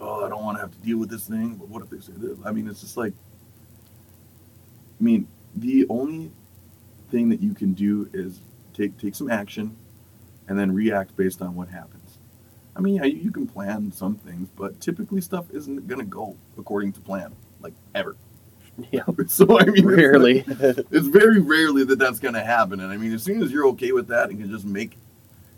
[0.00, 2.00] oh, I don't want to have to deal with this thing, but what if they
[2.00, 2.38] say this?
[2.44, 3.12] I mean, it's just like,
[4.98, 6.32] I mean, the only
[7.10, 8.40] thing that you can do is
[8.74, 9.76] take take some action
[10.48, 12.18] and then react based on what happens.
[12.76, 16.36] I mean, yeah, you, can plan some things, but typically stuff isn't going to go
[16.56, 18.16] according to plan, like ever.
[18.90, 20.44] Yeah, So, I mean, it's- rarely.
[20.48, 22.80] it's very rarely that that's going to happen.
[22.80, 24.96] And I mean, as soon as you're okay with that and can just make,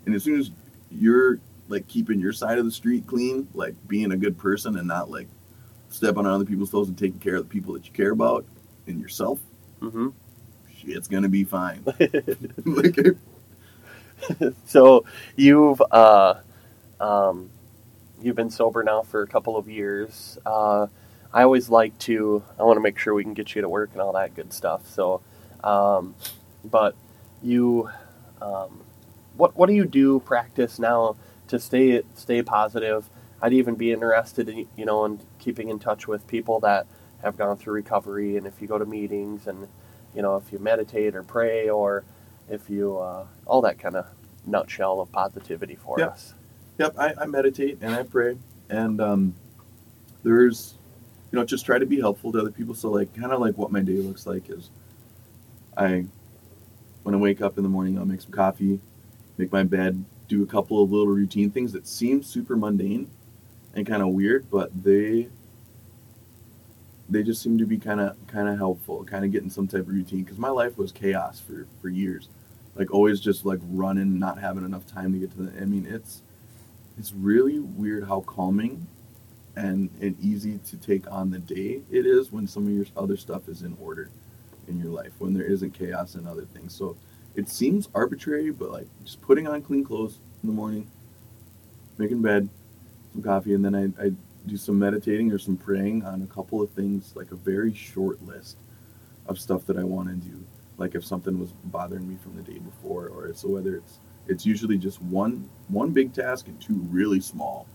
[0.05, 0.51] and as soon as
[0.91, 1.39] you're
[1.69, 5.09] like keeping your side of the street clean, like being a good person and not
[5.09, 5.27] like
[5.89, 8.45] stepping on other people's toes and taking care of the people that you care about
[8.87, 9.39] and yourself,
[9.79, 10.09] hmm
[10.85, 11.83] shit's going to be fine.
[12.65, 12.97] like,
[14.65, 15.05] so
[15.35, 16.35] you've uh,
[16.99, 17.49] um,
[18.21, 20.37] you've been sober now for a couple of years.
[20.45, 20.87] Uh,
[21.33, 22.43] I always like to.
[22.59, 24.53] I want to make sure we can get you to work and all that good
[24.53, 24.87] stuff.
[24.87, 25.21] So,
[25.63, 26.15] um,
[26.63, 26.95] but
[27.41, 27.89] you,
[28.41, 28.81] um,
[29.35, 31.15] what what do you do practice now
[31.47, 33.09] to stay stay positive?
[33.41, 36.87] I'd even be interested in you know in keeping in touch with people that
[37.21, 39.67] have gone through recovery, and if you go to meetings, and
[40.15, 42.03] you know if you meditate or pray, or
[42.49, 44.05] if you uh, all that kind of
[44.45, 46.11] nutshell of positivity for Yep.
[46.11, 46.33] us.
[46.79, 48.37] Yep, I, I meditate and I pray,
[48.69, 49.35] and um,
[50.23, 50.75] there's,
[51.31, 52.73] you know, just try to be helpful to other people.
[52.73, 54.69] So like, kind of like what my day looks like is,
[55.77, 56.05] I,
[57.03, 58.79] when I wake up in the morning, I'll make some coffee,
[59.37, 63.09] make my bed, do a couple of little routine things that seem super mundane,
[63.75, 65.29] and kind of weird, but they,
[67.09, 69.81] they just seem to be kind of kind of helpful, kind of getting some type
[69.81, 70.23] of routine.
[70.23, 72.29] Because my life was chaos for for years,
[72.75, 75.61] like always just like running, not having enough time to get to the.
[75.61, 76.21] I mean, it's
[76.97, 78.87] it's really weird how calming
[79.55, 83.17] and, and easy to take on the day it is when some of your other
[83.17, 84.09] stuff is in order
[84.67, 86.95] in your life when there isn't chaos and other things so
[87.35, 90.89] it seems arbitrary but like just putting on clean clothes in the morning
[91.97, 92.49] making bed
[93.11, 94.11] some coffee and then I, I
[94.45, 98.21] do some meditating or some praying on a couple of things like a very short
[98.23, 98.57] list
[99.27, 100.43] of stuff that i want to do
[100.77, 104.45] like if something was bothering me from the day before or so whether it's it's
[104.45, 107.67] usually just one one big task and two really small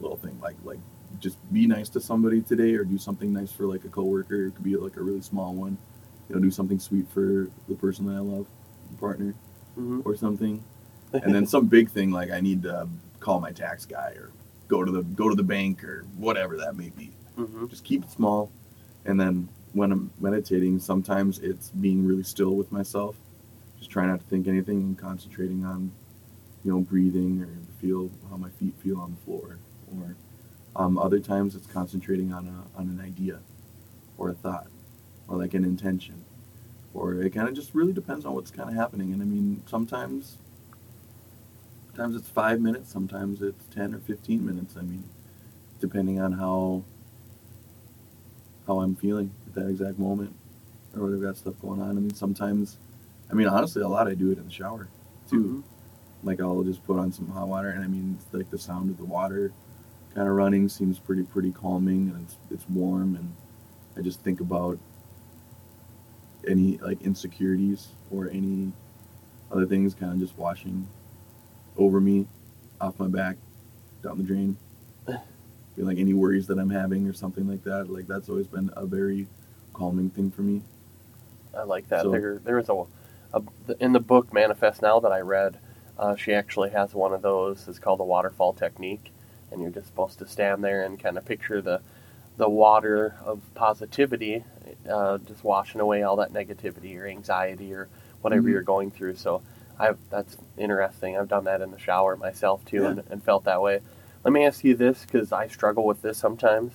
[0.00, 0.78] little thing like like
[1.20, 4.46] just be nice to somebody today, or do something nice for like a coworker.
[4.46, 5.76] It could be like a really small one.
[6.28, 8.46] You know, do something sweet for the person that I love,
[8.98, 9.34] partner,
[9.74, 10.62] hmm or something.
[11.12, 12.88] And then some big thing like I need to
[13.20, 14.32] call my tax guy or
[14.74, 17.12] go to the go to the bank or whatever that may be.
[17.36, 18.50] hmm Just keep it small.
[19.04, 23.16] And then when I'm meditating, sometimes it's being really still with myself,
[23.78, 25.92] just trying not to think anything and concentrating on,
[26.64, 27.48] you know, breathing or
[27.80, 29.58] feel how my feet feel on the floor.
[29.96, 30.16] Or
[30.74, 33.40] um, other times it's concentrating on a on an idea,
[34.18, 34.66] or a thought,
[35.28, 36.24] or like an intention,
[36.94, 39.12] or it kind of just really depends on what's kind of happening.
[39.12, 40.38] And I mean, sometimes.
[41.94, 44.74] Sometimes it's five minutes, sometimes it's ten or fifteen minutes.
[44.76, 45.04] I mean,
[45.78, 46.82] depending on how
[48.66, 50.34] how I'm feeling at that exact moment
[50.96, 51.90] or what I've got stuff going on.
[51.90, 52.78] I mean, sometimes,
[53.30, 54.88] I mean, honestly, a lot I do it in the shower
[55.30, 55.62] too.
[55.62, 55.62] Mhm.
[56.26, 58.90] Like I'll just put on some hot water, and I mean, it's like the sound
[58.90, 59.52] of the water
[60.16, 63.32] kind of running seems pretty pretty calming, and it's it's warm, and
[63.96, 64.80] I just think about
[66.48, 68.72] any like insecurities or any
[69.52, 70.88] other things kind of just washing
[71.76, 72.26] over me,
[72.80, 73.36] off my back,
[74.02, 74.56] down the drain.
[75.06, 77.90] Feel like any worries that I'm having or something like that.
[77.90, 79.26] Like that's always been a very
[79.72, 80.62] calming thing for me.
[81.56, 82.02] I like that.
[82.02, 82.84] So- there, there was a,
[83.36, 83.42] a
[83.80, 85.58] in the book Manifest Now that I read.
[85.96, 87.68] Uh, she actually has one of those.
[87.68, 89.12] It's called the waterfall technique,
[89.52, 91.80] and you're just supposed to stand there and kind of picture the
[92.36, 94.42] the water of positivity,
[94.90, 97.88] uh, just washing away all that negativity or anxiety or
[98.22, 98.52] whatever Mhm.
[98.52, 99.14] you're going through.
[99.14, 99.40] So,
[99.78, 101.16] I that's interesting.
[101.16, 102.90] I've done that in the shower myself too, Yeah.
[102.90, 103.80] and, and felt that way.
[104.24, 106.72] Let me ask you this, because I struggle with this sometimes.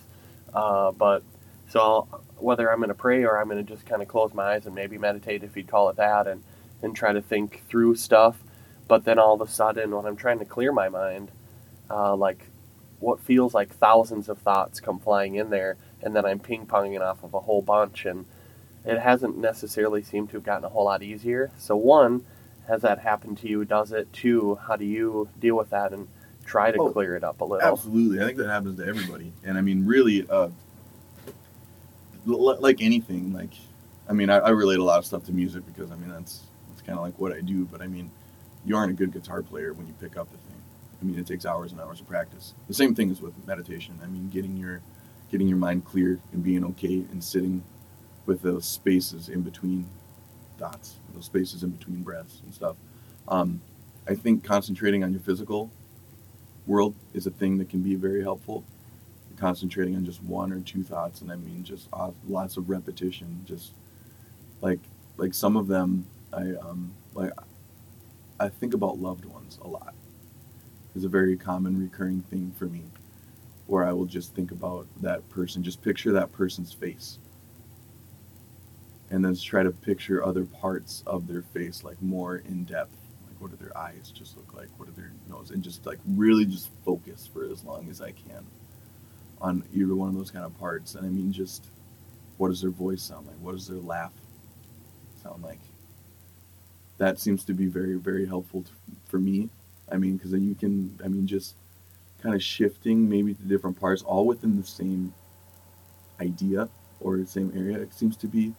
[0.53, 1.23] Uh, but
[1.67, 4.33] so I'll, whether I'm going to pray or I'm going to just kind of close
[4.33, 6.43] my eyes and maybe meditate, if you'd call it that, and
[6.81, 8.43] and try to think through stuff.
[8.87, 11.31] But then all of a sudden, when I'm trying to clear my mind,
[11.89, 12.47] uh, like
[12.99, 17.01] what feels like thousands of thoughts come flying in there, and then I'm ping ponging
[17.01, 18.25] off of a whole bunch, and
[18.85, 21.51] it hasn't necessarily seemed to have gotten a whole lot easier.
[21.57, 22.25] So one,
[22.69, 23.65] has that happened to you?
[23.65, 24.11] Does it?
[24.13, 24.57] too?
[24.67, 26.07] how do you deal with that and
[26.45, 27.67] try to Oh, clear it up a little?
[27.67, 30.49] Absolutely, I think that happens to everybody, and I mean, really, uh,
[32.27, 33.51] l- like anything, like,
[34.07, 36.43] I mean, I, I relate a lot of stuff to music because I mean that's
[36.69, 37.65] that's kind of like what I do.
[37.65, 38.09] But I mean,
[38.65, 40.61] you aren't a good guitar player when you pick up the thing.
[41.01, 42.53] I mean, it takes hours and hours of practice.
[42.67, 43.99] The same thing is with meditation.
[44.03, 44.81] I mean, getting your
[45.31, 47.63] getting your mind clear and being okay and sitting
[48.25, 49.87] with those spaces in between
[50.57, 52.75] dots, those spaces in between breaths and stuff.
[53.27, 53.61] Um,
[54.07, 55.71] I think concentrating on your physical
[56.65, 58.63] world is a thing that can be very helpful.
[59.37, 63.43] Concentrating on just one or two thoughts, and I mean just uh, lots of repetition.
[63.45, 63.73] Just
[64.61, 64.79] like
[65.17, 67.31] like some of them, I um like
[68.39, 69.93] I think about loved ones a lot.
[70.95, 72.83] It's a very common recurring thing for me,
[73.67, 77.19] where I will just think about that person, just picture that person's face,
[79.11, 82.95] and then try to picture other parts of their face, like more in depth
[83.39, 84.67] like what do their eyes just look like?
[84.77, 85.51] What do their nose?
[85.51, 88.45] And just like really just focus for as long as i can
[89.41, 90.95] on either one of those kind of parts.
[90.95, 91.67] And i mean just
[92.37, 93.35] what does their voice sound like?
[93.37, 94.13] What does their laugh
[95.21, 95.59] sound like?
[96.97, 98.71] That seems to be very very helpful to,
[99.05, 99.49] for me.
[99.91, 101.55] I mean because then you can i mean just
[102.21, 105.13] kind of shifting maybe to different parts all within the same
[106.19, 106.67] idea
[106.99, 108.53] or same area it seems to be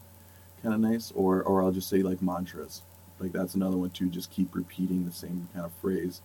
[0.62, 2.82] kind of nice or or i'll just say like mantras.
[3.18, 6.22] Like that's another one too just keep repeating the same kind of phrase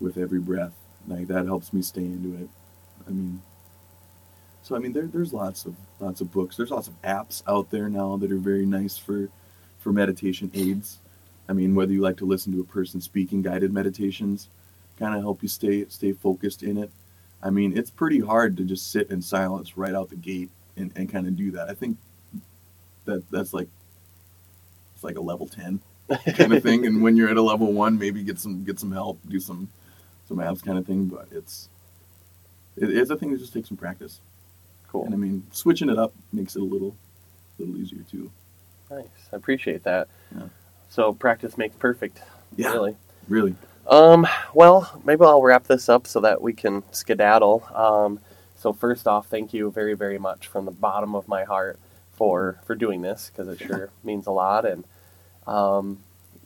[0.00, 0.74] with every breath.
[1.08, 2.48] Like that helps me stay into it.
[3.06, 3.42] I mean
[4.62, 6.56] so i mean there, there's lots of lots of books.
[6.56, 9.28] There's lots of apps out there now that are very nice for
[9.78, 10.98] for meditation aids.
[11.48, 14.48] I mean whether you like to listen to a person speaking guided meditations
[14.98, 16.90] kind of help you stay stay focused in it.
[17.42, 20.92] I mean it's pretty hard to just sit in silence right out the gate and,
[20.96, 21.68] and kind of do that.
[21.70, 21.96] I think
[23.04, 23.68] that that's like
[24.94, 25.80] it's like a level 10
[26.36, 26.86] kind of thing.
[26.86, 29.68] And when you're at a level one, maybe get some get some help, do some
[30.28, 31.06] some apps kind of thing.
[31.06, 31.68] But it's
[32.76, 34.20] it, it's a thing that just takes some practice.
[34.88, 35.04] cool.
[35.04, 36.96] And I mean, switching it up makes it a little
[37.58, 38.30] a little easier too.
[38.90, 39.06] Nice.
[39.32, 40.08] I appreciate that.
[40.34, 40.48] Yeah.
[40.88, 42.20] So practice makes perfect.
[42.56, 42.72] Yeah.
[42.72, 42.96] Really.
[43.26, 43.54] Really,
[43.88, 47.66] Um, well, maybe I'll wrap this up so that we can skedaddle.
[47.74, 48.20] Um,
[48.54, 51.78] so first off, thank you very, very much from the bottom of my heart
[52.16, 54.64] for for doing this because it sure means a lot.
[54.64, 54.84] And
[55.46, 55.98] um,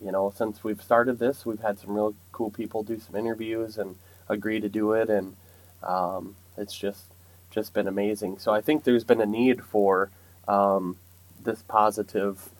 [0.03, 3.79] you know, since we've started this, we've had some real cool people do some interviews
[3.79, 3.97] and
[4.29, 5.37] agree to do it, and
[5.83, 7.05] um, it's just
[7.51, 8.39] just been amazing.
[8.39, 10.11] So I think there's been a need for
[10.47, 10.97] um,
[11.43, 12.51] this positive,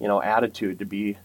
[0.00, 1.18] you know, attitude to be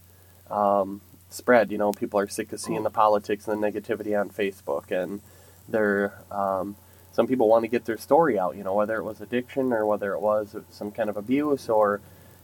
[0.50, 1.70] um, spread.
[1.72, 5.20] You know, people are sick of seeing the politics and the negativity on Facebook, and
[5.68, 6.76] they're um,
[7.12, 9.86] some people want to get their story out, you know, whether it was addiction or
[9.86, 12.00] whether it was some kind of abuse or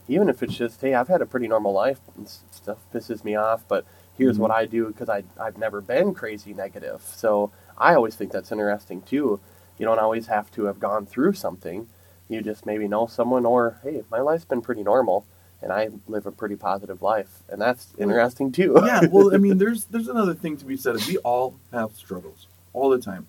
[0.07, 3.35] even if it's just, hey, I've had a pretty normal life and stuff pisses me
[3.35, 3.85] off, but
[4.17, 4.43] here's mm-hmm.
[4.43, 7.01] what I do because I've never been crazy negative.
[7.03, 9.39] So I always think that's interesting too.
[9.77, 11.87] You don't always have to have gone through something.
[12.27, 15.25] You just maybe know someone or, hey, my life's been pretty normal
[15.61, 18.79] and I live a pretty positive life, and that's interesting too.
[18.85, 20.95] yeah, well, I mean, there's there's another thing to be said.
[21.05, 23.27] We all have struggles all the time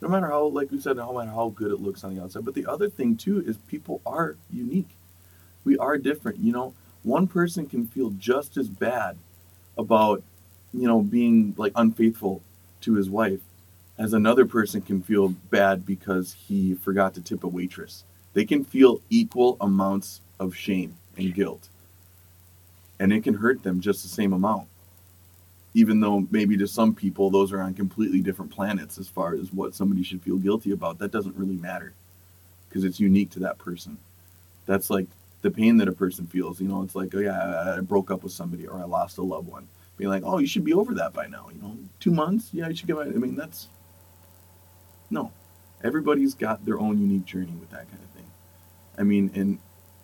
[0.00, 2.44] no matter how, like we said, no matter how good it looks on the outside.
[2.44, 4.90] But the other thing too is people are unique.
[5.64, 6.38] We are different.
[6.38, 9.16] You know, one person can feel just as bad
[9.76, 10.22] about,
[10.72, 12.42] you know, being like unfaithful
[12.82, 13.40] to his wife
[13.98, 18.04] as another person can feel bad because he forgot to tip a waitress.
[18.34, 21.68] They can feel equal amounts of shame and guilt.
[23.00, 24.68] And it can hurt them just the same amount
[25.78, 29.52] even though maybe to some people those are on completely different planets as far as
[29.52, 31.92] what somebody should feel guilty about that doesn't really matter.
[32.68, 33.96] Because it's unique to that person.
[34.66, 35.06] That's like
[35.42, 38.24] the pain that a person feels you know it's like oh yeah i broke up
[38.24, 39.68] with somebody or i lost a loved one.
[39.96, 42.50] Being like oh you should be over that by now you know two months?
[42.52, 43.68] Yeah you should get my i mean that's
[45.10, 45.30] no.
[45.84, 48.26] Everybody's got their own unique journey with that kind of thing.
[48.98, 49.58] I mean and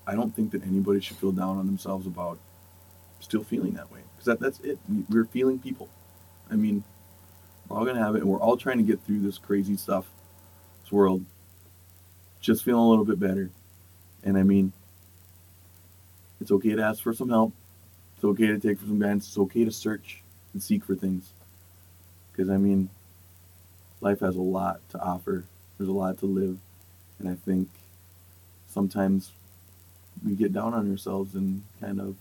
[0.07, 2.39] i don't think that anybody should feel down on themselves about
[3.18, 4.79] still feeling that way because that, that's it.
[5.09, 5.89] We're feeling people.
[6.51, 6.85] I mean,
[7.68, 10.07] we're all gonna have it, and we're all trying to get through this crazy stuff,
[10.83, 11.25] this world.
[12.41, 13.51] Just feeling a little bit better,
[14.22, 14.72] and I mean,
[16.41, 17.53] it's okay to ask for some help.
[18.16, 19.29] It's okay to take for some guidance.
[19.29, 20.22] It's okay to search
[20.53, 21.33] and seek for things,
[22.33, 22.91] because I mean,
[24.01, 25.45] life has a lot to offer.
[25.79, 26.59] There's a lot to live,
[27.18, 27.68] and I think
[28.68, 29.33] sometimes
[30.25, 32.14] we get down on ourselves and kind of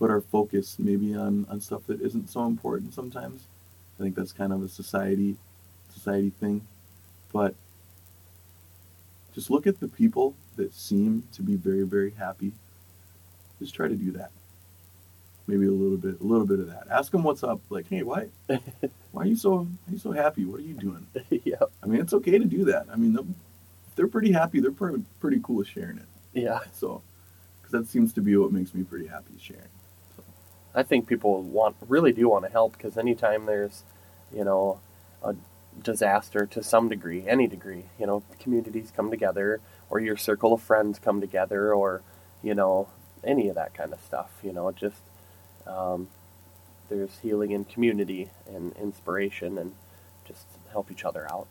[0.00, 3.46] put our focus maybe on, on stuff that isn't so important sometimes.
[3.98, 5.36] I think that's kind of a society
[5.92, 6.66] society thing.
[7.32, 7.54] But
[9.34, 12.52] just look at the people that seem to be very, very happy.
[13.60, 14.30] Just try to do that.
[15.46, 16.86] Maybe a little bit, a little bit of that.
[16.90, 17.60] Ask them what's up.
[17.68, 18.28] Like, hey, why,
[19.12, 20.44] why are you so, are you so happy?
[20.44, 21.06] What are you doing?
[21.44, 21.56] yeah.
[21.82, 22.86] I mean, it's okay to do that.
[22.90, 23.34] I mean,
[23.96, 24.60] they're pretty happy.
[24.60, 26.06] They're pretty, pretty cool sharing it.
[26.32, 26.60] Yeah.
[26.72, 27.02] So,
[27.60, 29.68] because that seems to be what makes me pretty happy sharing.
[30.74, 33.84] I think people want really do want to help because anytime there's,
[34.32, 34.80] you know,
[35.22, 35.34] a
[35.82, 40.62] disaster to some degree, any degree, you know, communities come together or your circle of
[40.62, 42.02] friends come together or,
[42.42, 42.88] you know,
[43.24, 44.30] any of that kind of stuff.
[44.42, 45.02] You know, just
[45.66, 46.08] um,
[46.88, 49.74] there's healing in community and inspiration and
[50.26, 51.48] just help each other out.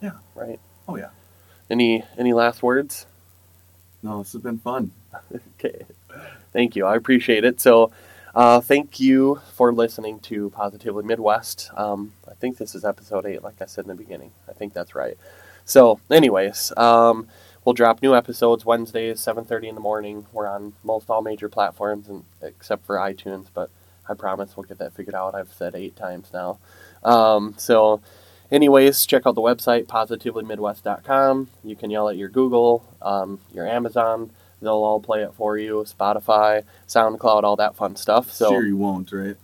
[0.00, 0.18] Yeah.
[0.34, 0.60] Right.
[0.88, 1.10] Oh yeah.
[1.70, 3.06] Any any last words?
[4.02, 4.92] No, this has been fun.
[5.58, 5.84] okay.
[6.52, 6.86] Thank you.
[6.86, 7.60] I appreciate it.
[7.60, 7.90] So
[8.36, 11.70] uh, thank you for listening to Positively Midwest.
[11.74, 14.30] Um, I think this is episode eight, like I said in the beginning.
[14.46, 15.16] I think that's right.
[15.64, 17.28] So, anyways, um,
[17.64, 20.26] we'll drop new episodes Wednesdays, seven thirty in the morning.
[20.34, 23.46] We're on most all major platforms, and except for iTunes.
[23.54, 23.70] But
[24.06, 25.34] I promise we'll get that figured out.
[25.34, 26.58] I've said eight times now.
[27.02, 28.02] Um, so,
[28.50, 31.48] anyways, check out the website positivelymidwest.com.
[31.64, 34.30] You can yell at your Google, um, your Amazon
[34.60, 35.84] They'll all play it for you.
[35.86, 38.32] Spotify, SoundCloud, all that fun stuff.
[38.32, 39.36] So sure, you won't, right?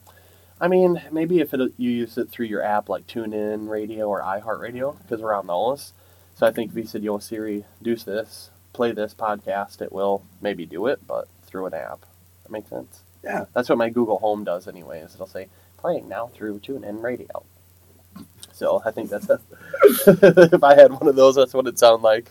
[0.61, 4.23] I mean, maybe if it, you use it through your app like TuneIn Radio or
[4.23, 5.93] iHeartRadio, because we're on those.
[6.35, 10.25] So I think if you said, "Yo, Siri, do this, play this podcast," it will
[10.41, 12.07] maybe do it, but through an app.
[12.45, 13.03] That makes sense.
[13.23, 15.15] Yeah, that's what my Google Home does, anyways.
[15.15, 17.45] It'll say playing now through TuneIn Radio.
[18.53, 19.41] So I think that's a,
[20.53, 22.31] if I had one of those, that's what it sounded like.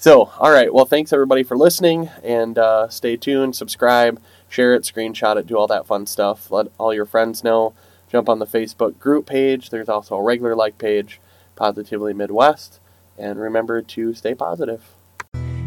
[0.00, 0.72] So, all right.
[0.72, 3.56] Well, thanks everybody for listening, and uh, stay tuned.
[3.56, 6.52] Subscribe, share it, screenshot it, do all that fun stuff.
[6.52, 7.74] Let all your friends know.
[8.08, 9.70] Jump on the Facebook group page.
[9.70, 11.20] There's also a regular like page,
[11.56, 12.78] Positively Midwest,
[13.18, 14.84] and remember to stay positive.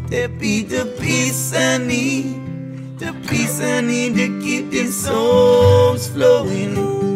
[0.06, 7.11] The be the peace I need, the peace I need to keep these souls flowing.